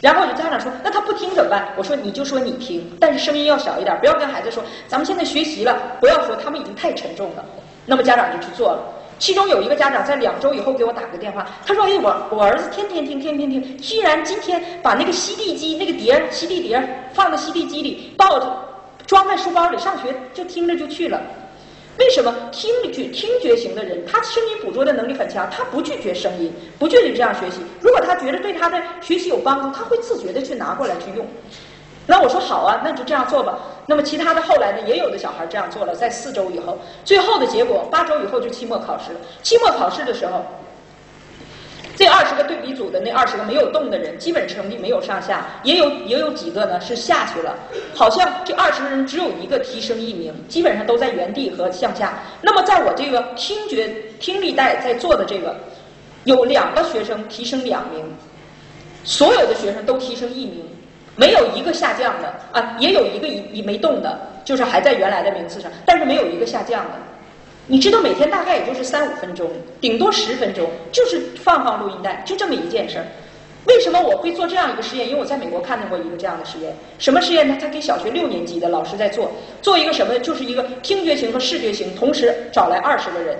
[0.00, 1.68] 然后有家长说，那他不听怎么办？
[1.76, 7.44] 我说你就说你听，但是声音要小一点，不要跟孩子说咱们现在学习了，不要说他们已经太沉重了。
[7.84, 8.82] 那么家长就去做了。
[9.18, 18.50] 其中有一个家长在两周以后给我打个电话，他说：“哎，我我儿子天天听，天天听，居然今天把那个吸地机那个碟吸地碟放到吸地机里，抱着
[19.06, 21.20] 装在书包里上学，就听着就去了。
[22.00, 27.60] 为什么听觉听觉型的人，他声音捕捉的能力很强，他不拒绝声音，不拒绝这样学习。
[27.78, 31.26] 如果他觉得对他的学习有帮助，他会自觉的去拿过来去用。”
[32.08, 33.58] 那我说好啊，那就这样做吧。
[33.86, 39.20] 那么其他的后来呢，也有的小孩这样做了，在四周以后，最后的结果八周以后就期末考试了。
[39.42, 40.42] 期末考试的时候，
[42.00, 47.54] 这二十个对比组的那二十个没有动的人，基本成绩没有上下，也有也有几个呢是下去了。
[47.94, 52.14] 好像这二十个人只有一个提升一名，基本上都在原地和向下。
[52.40, 53.86] 那么在我这个听觉
[54.18, 55.54] 听力带在做的这个，
[56.24, 58.02] 有两个学生提升两名，
[59.04, 60.64] 所有的学生都提升一名。
[61.16, 66.92] 没有一个下降的啊，也有一个一一没动的，就是还在原来的名次上，但是没有一个下降的。
[67.66, 69.48] 你知道每天大概也就是三五分钟，
[69.80, 73.04] 顶多十分钟，就是放放录音带，就这么一件事儿。
[73.66, 75.06] 为什么我会做这样一个实验？
[75.06, 76.74] 因为我在美国看到过一个这样的实验。
[76.98, 77.56] 什么实验呢？
[77.60, 79.30] 他给小学六年级的老师在做，
[79.62, 80.18] 做一个什么？
[80.18, 83.36] 就是一个听觉型和视觉型同时找来二十个人。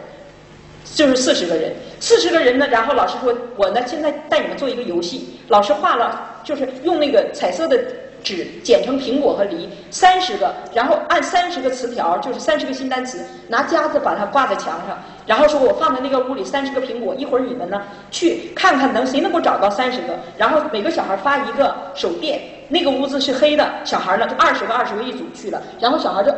[0.94, 5.38] 就是四十个人，四十个人呢，然后老师说，我呢现在带你们做一个游戏。
[5.48, 7.80] 老师画了，就是用那个彩色的
[8.22, 26.34] 纸剪成苹果和梨，三十个，然后按三十个词条，就是三十个新单词，拿夹子把它挂在墙上，然后说我放在那个屋里三十个苹果，一会儿你们呢去看看能谁能够找到三十个，然后每个小孩发一个手电，那个屋子是黑的，小孩呢就二十个二十个一组去了，然后小孩就。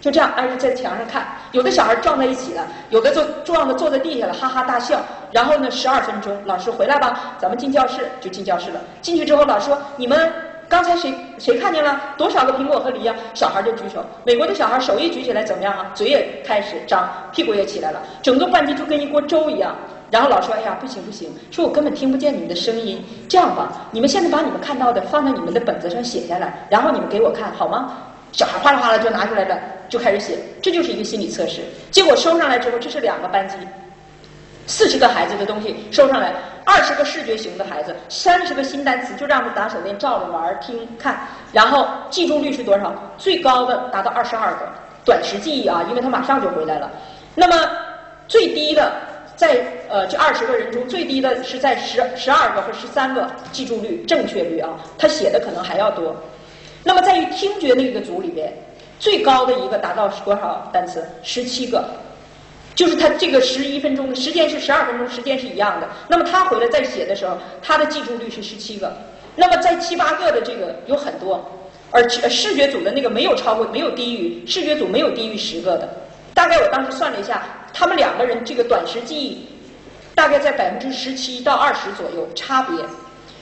[0.00, 4.98] 就这样挨着在墙上看，有的小孩撞在一起了，有的坐撞的坐在地下了，哈哈大笑。
[5.30, 8.80] 然后呢，十二分钟，老师回来吧，咱们进教室，就进教室了。
[9.02, 10.32] 进去之后，老师说：“你们
[10.70, 14.02] 刚才谁谁看见了多少个苹果和梨呀？”小孩就举手。
[14.24, 15.90] 美国的小孩手一举起来怎么样啊？
[15.94, 19.74] 嘴也开始张，屁股也起来了，整个班级就跟一锅粥一样。
[20.12, 23.04] 然后老师说：“哎呀，不行不行，说我根本听不见你们的声音。
[23.28, 27.96] 这样吧，你们现在把你们看到的放在你们的本子上写下来，然后你们给我看好吗？”
[28.32, 31.62] 小孩哗啦哗啦就拿出来了，就开始写，这就是一个心理测试。
[31.90, 33.56] 结果收上来之后，这是两个班级，
[34.70, 36.32] 四十个孩子的东西收上来，
[36.64, 42.94] 二十个视觉型的孩子，三十个新单词，就这样子打手电照着玩听看，然后记住率是多少？
[43.18, 44.68] 最高的达到二十二个，
[45.04, 46.88] 短时记忆啊，因为他马上就回来了。
[47.34, 47.68] 那么
[48.28, 48.92] 最低的
[49.34, 56.14] 在呃这二十个人中，最低的是在十十二个和十三个记住率正确率啊，他写的可能还要多。
[56.84, 58.52] 那么在于听觉那个组里边，
[59.00, 61.04] 最高的一个达到多少单词？
[61.24, 61.84] 十七个，
[62.80, 65.86] 就是他这个十一分钟的时间是十二分钟，时间是一样的。
[66.08, 68.90] 那么他回来再写的时候，他的记住率是十七个。
[69.36, 71.46] 那么在七八个的这个有很多，
[71.90, 75.86] 而视觉组的那个没有超过，没有低于视觉组没有低于十个的。
[76.32, 77.42] 大概我当时算了一下，
[77.74, 79.46] 他们两个人这个短时记忆
[80.14, 82.82] 大概在百分之十七到二十左右差别。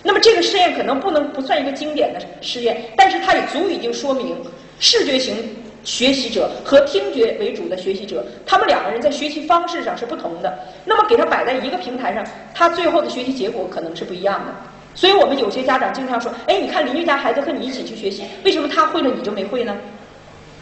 [0.02, 4.36] 那么这个试验可能不能不算一个经典的试验，但是它也足以就说明
[4.80, 5.36] 视觉型
[5.84, 10.58] 学习者和听觉为主的学习者，他们两个人在学习方式上是不同的。
[10.84, 14.52] 那么给他摆在一个平台上，他最后的学习结果可能是不一样的。
[14.94, 19.76] 所以我们有些家长经常说：“哎，你看邻居家孩子和你一起去学习，为什么他会了你就没会呢？”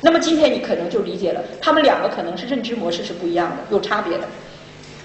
[0.02, 4.24] 那么今天你可能就理解了，他们两个可能是认知模式是不一样的，有差别的。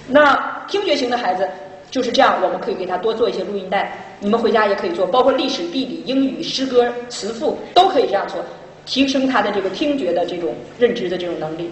[0.08, 1.48] 那听觉型的孩子。
[1.90, 8.40] 就是这样，我们可以给他多做一些录音带，你们回家也可以做，包括历史、地理、英语、诗歌、词赋都可以这样做，
[8.86, 11.72] 提升他的这个听觉的这种认知的这种能力。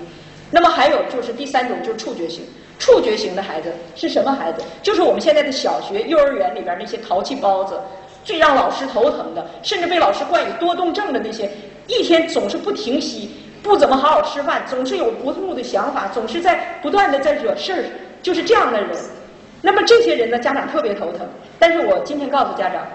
[0.52, 2.44] 那么还有就是第三种就是触觉型，
[2.80, 4.64] 触觉型的孩子是什么孩子？
[4.82, 7.80] 就是我们现在的小学、幼儿园里边那些淘气包子，
[8.24, 11.50] 最让老师头疼的，甚至被老师冠以多动症的那些，
[11.88, 13.30] 一天总是不停息，
[13.62, 17.84] 不怎么好好吃饭，总是有不吐的想法，总是在不断的在惹事儿，
[18.24, 18.90] 就是这样的人。
[19.62, 21.28] 那么这些人呢，家长特别头疼。
[21.60, 22.88] 但是我今天告诉家长，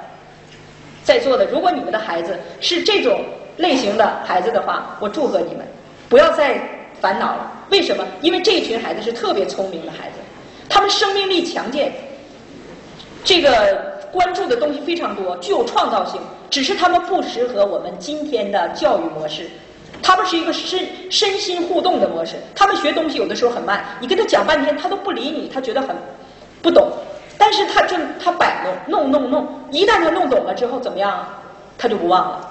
[1.04, 3.20] 在座的，如果你们的孩子是这种
[3.56, 5.66] 类型的孩子的话，我祝贺你们，
[6.08, 6.60] 不要再
[7.00, 7.50] 烦恼了。
[7.70, 8.04] 为什么？
[8.20, 10.18] 因为这群孩子是特别聪明的孩子，
[10.68, 11.92] 他们生命力强健，
[13.24, 16.20] 这个关注的东西非常多，具有创造性。
[16.50, 19.50] 只是他们不适合我们今天的教育模式，
[20.02, 22.36] 他们是一个身身心互动的模式。
[22.54, 25.96] 他们学东西有的时候很慢，你跟他讲半天，他都不理你，他觉得很。
[26.62, 26.90] 不懂，
[27.36, 27.66] 但是。
[27.66, 31.26] 他就他摆弄弄弄弄，一旦他弄懂了之后怎么样？
[31.76, 32.48] 他就不忘了。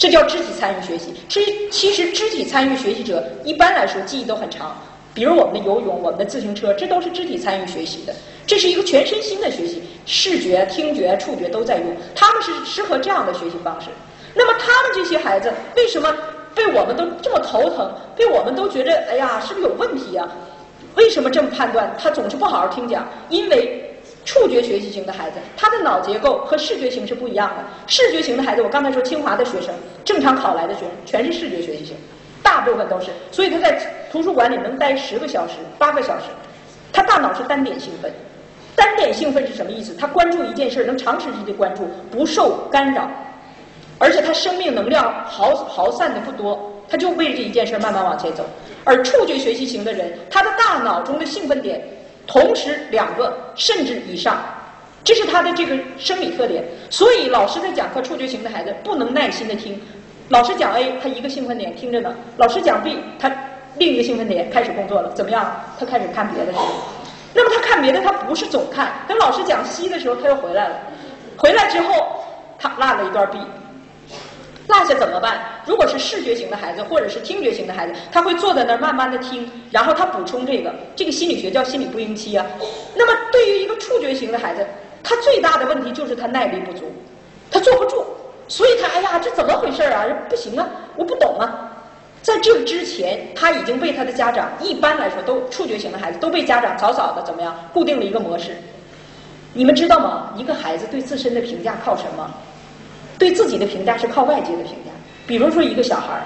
[0.00, 1.12] 这叫肢体参与学习。
[1.28, 4.74] 其其实肢体参与学习者一般来说记忆都很长。
[5.12, 8.14] 比如我们的游泳、我们的自行车，这都是肢体参与学习的。
[8.46, 11.84] 这是一个全身心的学习，视觉、听觉、触觉都在用。
[12.14, 13.88] 他们是适合这样的学习方式。
[14.32, 16.10] 那么他们这些孩子为什么
[16.54, 17.92] 被我们都这么头疼？
[18.16, 20.26] 被我们都觉得哎呀，是不是有问题呀？
[20.94, 21.94] 为什么这么判断？
[21.98, 23.89] 他总是不好好听讲，因为
[24.30, 27.64] 触觉学习型的孩子，他的脑结构和视觉型是不一样的。
[27.88, 29.74] 视觉型的孩子，我刚才说清华的学生，
[30.04, 31.96] 正常考来的学生，全是视觉学习型。
[32.40, 36.26] 大部分都是，所以他在图书馆里能待十个小时、八个小时，
[36.92, 38.08] 他大脑是单点兴奋。
[38.76, 39.96] 单点兴奋是什么意思？
[39.98, 43.10] 他关注一件事能长时间的关注，不受干扰，
[43.98, 48.44] 而且他生命能量耗耗散的不多，他就为这一件事慢慢往前走。
[48.84, 51.82] 而触觉学习型的人，他的大脑中的兴奋点
[52.32, 54.40] 同时两个甚至以上，
[55.02, 56.62] 这是他的这个生理特点。
[56.88, 59.76] 所以老师在讲课，触觉型的孩子不能耐心的听。
[60.28, 63.28] 老师讲 A，他一个兴奋点听着呢；老师讲 B，他
[63.78, 65.10] 另一个兴奋点开始工作了。
[65.12, 65.44] 怎么样？
[65.76, 66.60] 他开始看别的书。
[67.34, 68.92] 那么他看别的，他不是总看。
[69.08, 70.76] 等老师讲 C 的时候，他又回来了。
[71.36, 72.24] 回来之后，
[72.60, 73.38] 他落了一段 B，
[74.70, 75.40] 落下怎么办？
[75.66, 80.72] 如果是视觉型的孩子，或者是听觉型的孩子，他会坐在那儿慢慢的听，然后他补充这个。
[80.96, 82.46] 这个心理学叫心理不应期啊。
[82.94, 84.66] 那么对于一个触觉型的孩子，
[85.02, 86.90] 他最大的问题就是他耐力不足，
[87.50, 88.04] 他坐不住。
[88.48, 90.04] 所以他哎呀，这怎么回事啊？
[90.28, 90.66] 不行啊，
[90.96, 91.66] 我不懂啊。
[92.22, 98.56] 在这之前，他已经被他的家长，一般来说都触觉型的孩子都被家长早早的怎么样固定了一个模式。
[99.52, 100.32] 你们知道吗？
[100.36, 102.30] 一个孩子对自身的评价靠什么？
[103.20, 104.90] 对自己的评价是靠外界的评价。
[105.26, 106.22] 比如说一个小孩儿，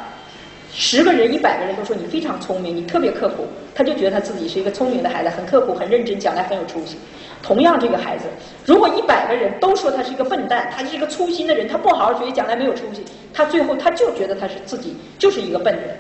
[0.73, 6.97] 十个人、一百个人都说你非常聪明，你特别刻苦，他就觉得他自己是一个聪明的孩子，很刻苦、很认真，将来很有出息。
[7.43, 8.25] 同样，这个孩子，
[8.65, 15.97] 如果一百个人都说他是一个笨蛋，他是一个粗心的人，他不好好学习，将来没有出息，他最后他就觉得他是自己就是一个笨人。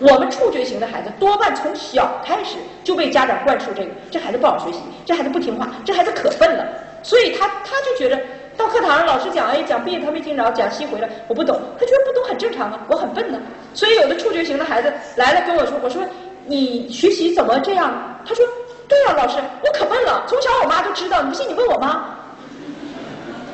[0.00, 6.64] 我们触觉型的孩子多半从小开始就被家长灌输这个，这孩子不好学习，这孩子不听话，这孩子可笨了，
[7.02, 8.20] 所以他他就觉得
[8.58, 13.38] 到课堂上老师讲 A 讲 B 他没听着，讲 C 回来我不懂，他觉得不懂很正常啊，我很笨呢。
[13.72, 16.02] 所以有的触觉型的孩子来了跟我说，我说
[16.44, 18.20] 你学习怎么这样？
[18.26, 18.44] 他说。
[18.88, 20.24] 对呀，老师，我可笨了。
[20.26, 22.06] 从小我妈就知道，你不信你问我妈。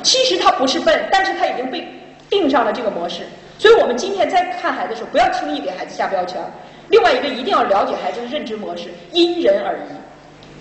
[0.01, 1.85] 其实他不是笨，但是他已经被
[2.29, 3.23] 定上了这个模式。
[3.59, 6.39] 所以我们今天在看孩子的时候，不要轻易给孩子下标签。
[6.87, 9.79] 另外一个，一定要了解孩子的认知模式，因人而异。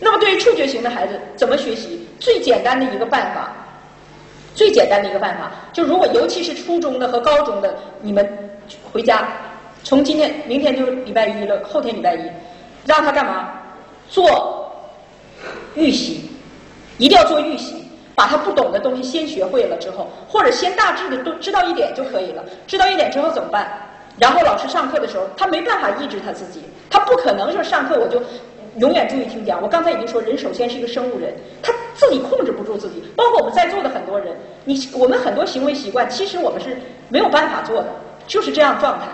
[0.01, 2.09] 那么对于触觉型的孩子，怎么学习？
[2.19, 3.53] 最简单的一个办法，
[4.55, 8.57] 最简单的一个办法，就如果尤其是初中的和高中的，你们
[8.93, 9.29] 回家，
[9.83, 12.21] 从今天、明天就礼拜一了，后天礼拜一，
[12.87, 13.53] 让他干嘛？
[14.09, 14.61] 做。
[15.75, 16.31] 预习，
[16.99, 17.85] 一定要做预习，
[18.15, 22.43] 把他不懂的东西先学会了之后，或者先大致的都知道一点就可以了。
[22.67, 23.69] 知道一点之后怎么办？
[24.19, 28.23] 然后老师上课的时候，他没办法抑制他自己，他不可能说上课我就
[28.79, 29.61] 永远注意听讲。
[29.63, 33.03] 我刚才已经说，人首先是一个生物人，他自己控制不住自己。
[33.17, 36.77] 包括我们在座的很多人，你我们很多行为习惯，其实我们是
[37.09, 37.89] 没有办法做的，
[38.27, 39.07] 就是这样状态。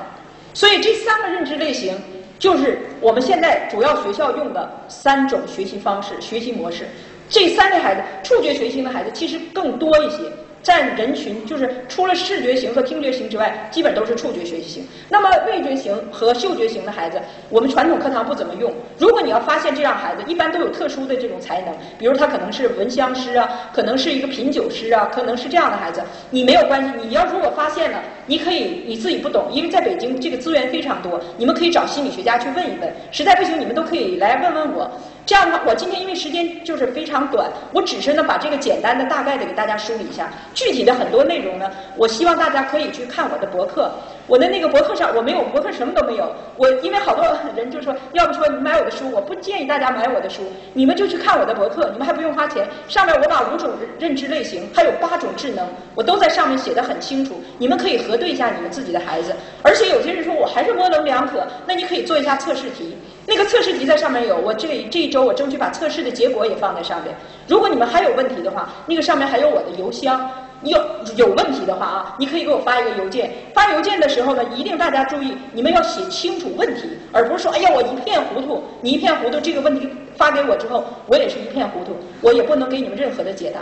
[0.54, 1.94] 所以这三个认知类型。
[2.38, 6.88] 就是我们现在主要学校用的三种学习方式、学习模式。
[7.30, 10.18] 这三类孩子，触觉学习型的孩子其实更多一些。
[10.62, 14.86] 占人群就是除了视觉型和听觉型之外，基本都是触觉学习型。
[15.08, 17.18] 那么味觉型和嗅觉型的孩子，
[17.48, 18.70] 我们传统课堂不怎么用。
[18.98, 26.90] 如果你要发现这样孩子，一般都有特殊的这种才能，比如他可能是闻香师啊，可能是一个品酒师啊，可能是这样的孩子，你没有关系。
[27.02, 32.94] 你要如果发现了，你可以你自己不懂，因为在北京这个资源非常多，你们可以找心理学家去问一问。
[33.10, 34.90] 实在不行，你们都可以来问问我。
[35.30, 40.28] 这样的话，我今天因为时间就是非常短，我只是呢把这个简单的、大概的给大家梳理一下。
[40.54, 43.92] 具体的很多内容呢，我希望大家可以去看我的博客。
[44.26, 46.32] 我的那个博客上，我没有博客，什么都没有。
[46.56, 47.24] 我因为好多
[47.54, 52.66] 人就说，要不说你买我的书，我不建议大家买我的书，你们就去看我的博客，你们还不用花钱。
[52.88, 53.70] 上面我把五种
[54.00, 55.64] 认知类型，还有八种智能，
[55.94, 57.40] 我都在上面写的很清楚。
[57.56, 59.32] 你们可以核对一下你们自己的孩子。
[59.62, 62.98] 而且有些人说我还是模棱两可，那你可以做一下测试题。
[63.30, 67.14] 那个测试题在上面有，我这这一周我争取把测试的结果也放在上面。
[67.46, 70.28] 如果你们还有问题的话，那个上面还有我的邮箱。
[70.62, 70.84] 你有
[71.16, 73.32] 有问题的话啊，你可以给我发一个邮件。
[73.54, 78.64] 发邮件的时候呢，一定大家注意，你们要写清楚问题，而不是说，哎呀，我一片糊涂。
[78.80, 83.60] 你一片糊涂，这个问题发给我之后，我也是一片糊涂，我也不能给你们任何的解答。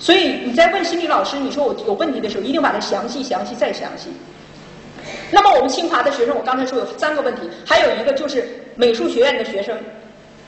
[0.00, 4.08] 所以你在问心理老师，你说我有问题的时候，一定把它详细、详细再详细。
[5.30, 9.76] 那么我们清华的学生，我刚才说有三个问题，还有一个就是美术学院的学生，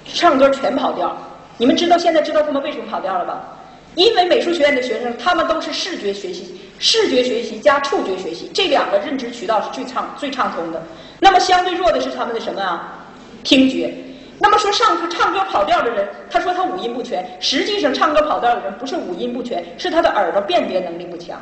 [0.05, 1.17] 唱歌全跑调。
[1.59, 3.53] 你们知道现在知道他们为什么跑调了吧？
[3.95, 10.83] 因为美术学院的学生他们都是视觉学习，视觉学习加触觉学习这两个认知渠道是最畅最畅通的。
[11.19, 13.07] 那么相对弱的是他们的什么啊？
[13.43, 13.95] 听觉。
[14.39, 21.41] 那么说上课唱歌跑调的人，他说他五音不全，实际上唱歌跑调的人不是五音不全，是他的耳朵辨别能力不强。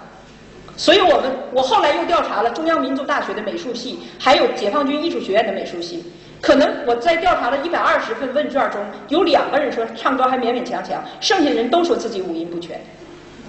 [0.77, 6.05] 所以我们我后来又调查了中央民族大学的美术系，还有解放军艺术学院的美术系。
[6.45, 8.79] 可能我在调查了一百二十份问卷中，
[9.09, 12.79] 有两个人说唱歌还勉勉强强，剩下的人都说自己五音不全，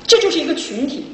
[0.07, 1.05] 这就是一个群体。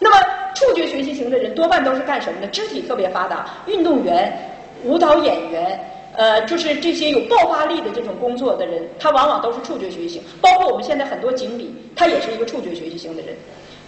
[0.00, 0.16] 那么
[0.56, 2.48] 触觉学习型的人多半都是干什么的？
[2.48, 4.36] 肢体特别发达，运动员、
[4.82, 5.78] 舞蹈演员，
[6.16, 10.22] 呃，就是这些有爆发力的这种工作的人，他往往都是触觉学习型。
[10.40, 13.36] 包括我们现在很多经理，他也是一个触觉学习型的人。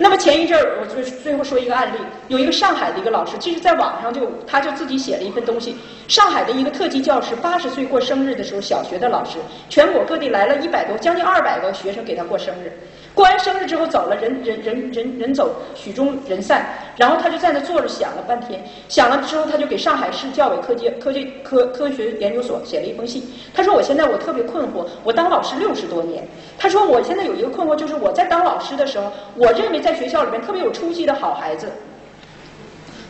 [0.03, 1.99] 那么前一阵儿，我最最后说一个案例，
[2.29, 5.77] 有一个上海的一个老师，其实在网上就他就自己写了一份东西。
[6.09, 9.37] 上海的一个特级教师八十岁过生日的时候，小学的老师，
[9.69, 12.73] 全国各地来了一百多，将近二百个学生给他过生日。
[13.15, 16.65] 过完生日之后走了，人人人人人走，曲终人散。
[16.97, 23.23] 然后他就在那坐着想了半天，想了之后他就给上海市教委科技科技科科学研究所写了一封信。
[23.53, 26.27] 他说：“我现在我特别困惑，我当老师六十多年。
[26.59, 31.67] 他说我现在有一个困惑，就是我在当老师的时候，我认为在学校里面特别有出息的好孩子，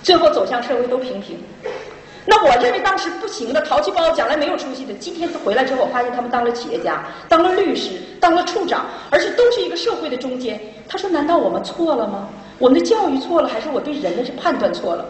[0.03, 1.37] 最后走向社会都平平。”
[2.27, 10.61] 那我认为当时不行的淘气包，将来没有出息的，今天他回来之后，我发现他们当了企业家，当了律师，当了处长，而且都是一个社会的中间。
[10.87, 12.29] 他说：“难道我们错了吗？
[12.59, 15.05] 我们的教育错了，还是我对人的是判断错了？”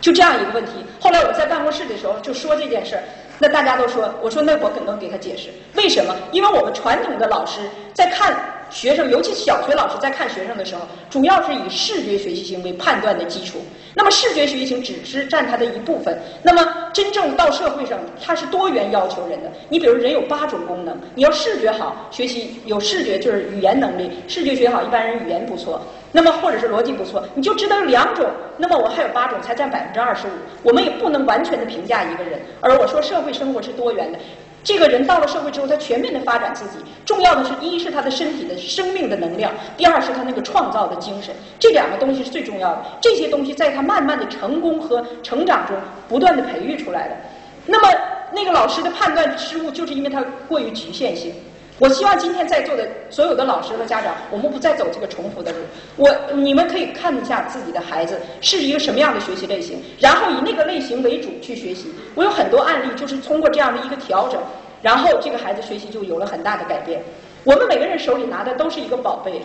[0.00, 0.72] 就这样一个问题。
[1.00, 3.02] 后来我在办公室的时候就说这件事儿，
[3.38, 6.14] 那大家都说，我说那我可能给他解释，为什么？
[6.32, 7.60] 因为我们传统的老师
[7.94, 8.36] 在看。
[8.70, 13.58] 学生，尤其小学老师在看学生的时候，主要是以视觉学习型为判断的基础。
[13.94, 16.18] 那么视觉学习型只是占它的一部分。
[16.42, 19.50] 那么真正到社会上，它是多元要求人的。
[19.70, 25.80] 你比如人有八种功能，你要视觉好，学习有视觉就是语言能力，视觉学好，一般人语言不错。
[26.12, 28.26] 那么或者是逻辑不错，你就知道两种。
[28.58, 30.30] 那么我还有八种，才占百分之二十五。
[30.62, 32.40] 我们也不能完全的评价一个人。
[32.60, 34.18] 而我说社会生活是多元的。
[34.66, 36.84] 这个人到了社会之后，他全面的发展自己。
[37.04, 41.32] 重要的是一是他的身体的生命的能量，第二是他那个创造的精神。
[41.56, 42.84] 这两个东西是最重要的。
[43.00, 45.76] 这些东西在他慢慢的成功和成长中
[46.08, 47.16] 不断的培育出来的。
[47.64, 47.88] 那么
[48.32, 51.32] 那个老师的判断失误，就是因为他过于局限性。
[51.78, 55.58] 我希望今天在座的所有的老师和家长，我们不再走这个重复的路。
[55.96, 61.92] 我你们可以看一下自己的孩子是一个什么样的学习类型，然后以那个类型为主去学习。
[62.14, 64.40] 我有很多案例，就是通过这样的一个调整，
[64.80, 67.02] 然后这个孩子学习就有了很大的改变。
[67.44, 69.42] 我们每个人手里拿的都是一个宝贝，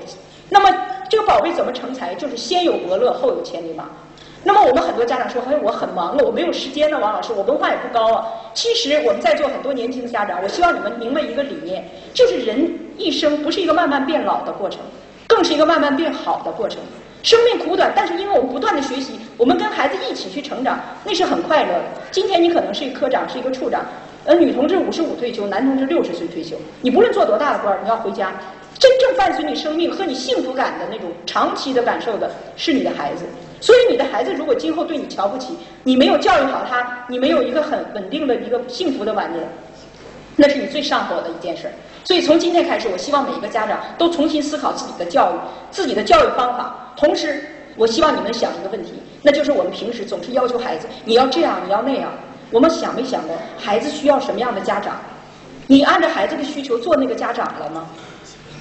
[0.48, 0.74] 那么
[1.10, 2.16] 这个宝贝怎么成才？
[2.16, 3.90] 就是先有伯乐，后有千里马。
[4.44, 8.26] 那么我们很多家长说，哎，我很忙了，我没有时间呢，王老师，我文化也不高啊。
[8.54, 14.80] 其实我们在座很多年轻的家长，我希望你们明白一个理念，就是人一生不是一个慢慢变老的过程，
[15.28, 16.80] 更是一个慢慢变好的过程。
[17.22, 21.84] 生命苦短，但是因为我们不断的学习，我们跟孩子一起去成长，那是很快乐的。
[22.10, 23.86] 今天你可能是一科长，是一个处长，
[24.26, 28.32] 呃，女同志五十五退休，男同志六十岁退休，你不论做多大的官儿，你要回家，
[28.80, 33.24] 真正伴随你生命和你幸福感的那种长期的感受的，是你的孩子。
[33.62, 39.48] 所以你的孩子如果今后对你瞧不起，你没有教育好他，你没有一个很稳定的一个幸福的晚年，
[40.36, 41.72] 那是你最上火的一件事。
[42.04, 45.36] 所以从今天开始，我希望每一个家长都重新思考自己的教育、
[45.70, 46.92] 自己的教育方法。
[46.98, 47.46] 同时，
[47.78, 52.12] 我希望你们想一个问题，那就是我们平时总是要求孩子你要这样，你要那样。
[52.50, 55.00] 我们想没想过孩子需要什么样的家长？
[55.68, 57.86] 你按照孩子的需求做那个家长了吗？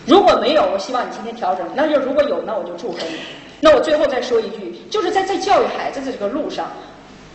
[0.07, 1.67] 如果没有，我希望你今天调整。
[1.75, 3.17] 那就如果有，那我就祝贺你。
[3.61, 6.71] 那我最后再说一句，就是在在教育孩子的这个路上，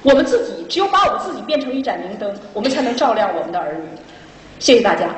[0.02, 3.88] 我们自己只有把我们自己变成一盏明灯，我们才能照亮我们的儿女。
[4.58, 5.10] 谢谢大家。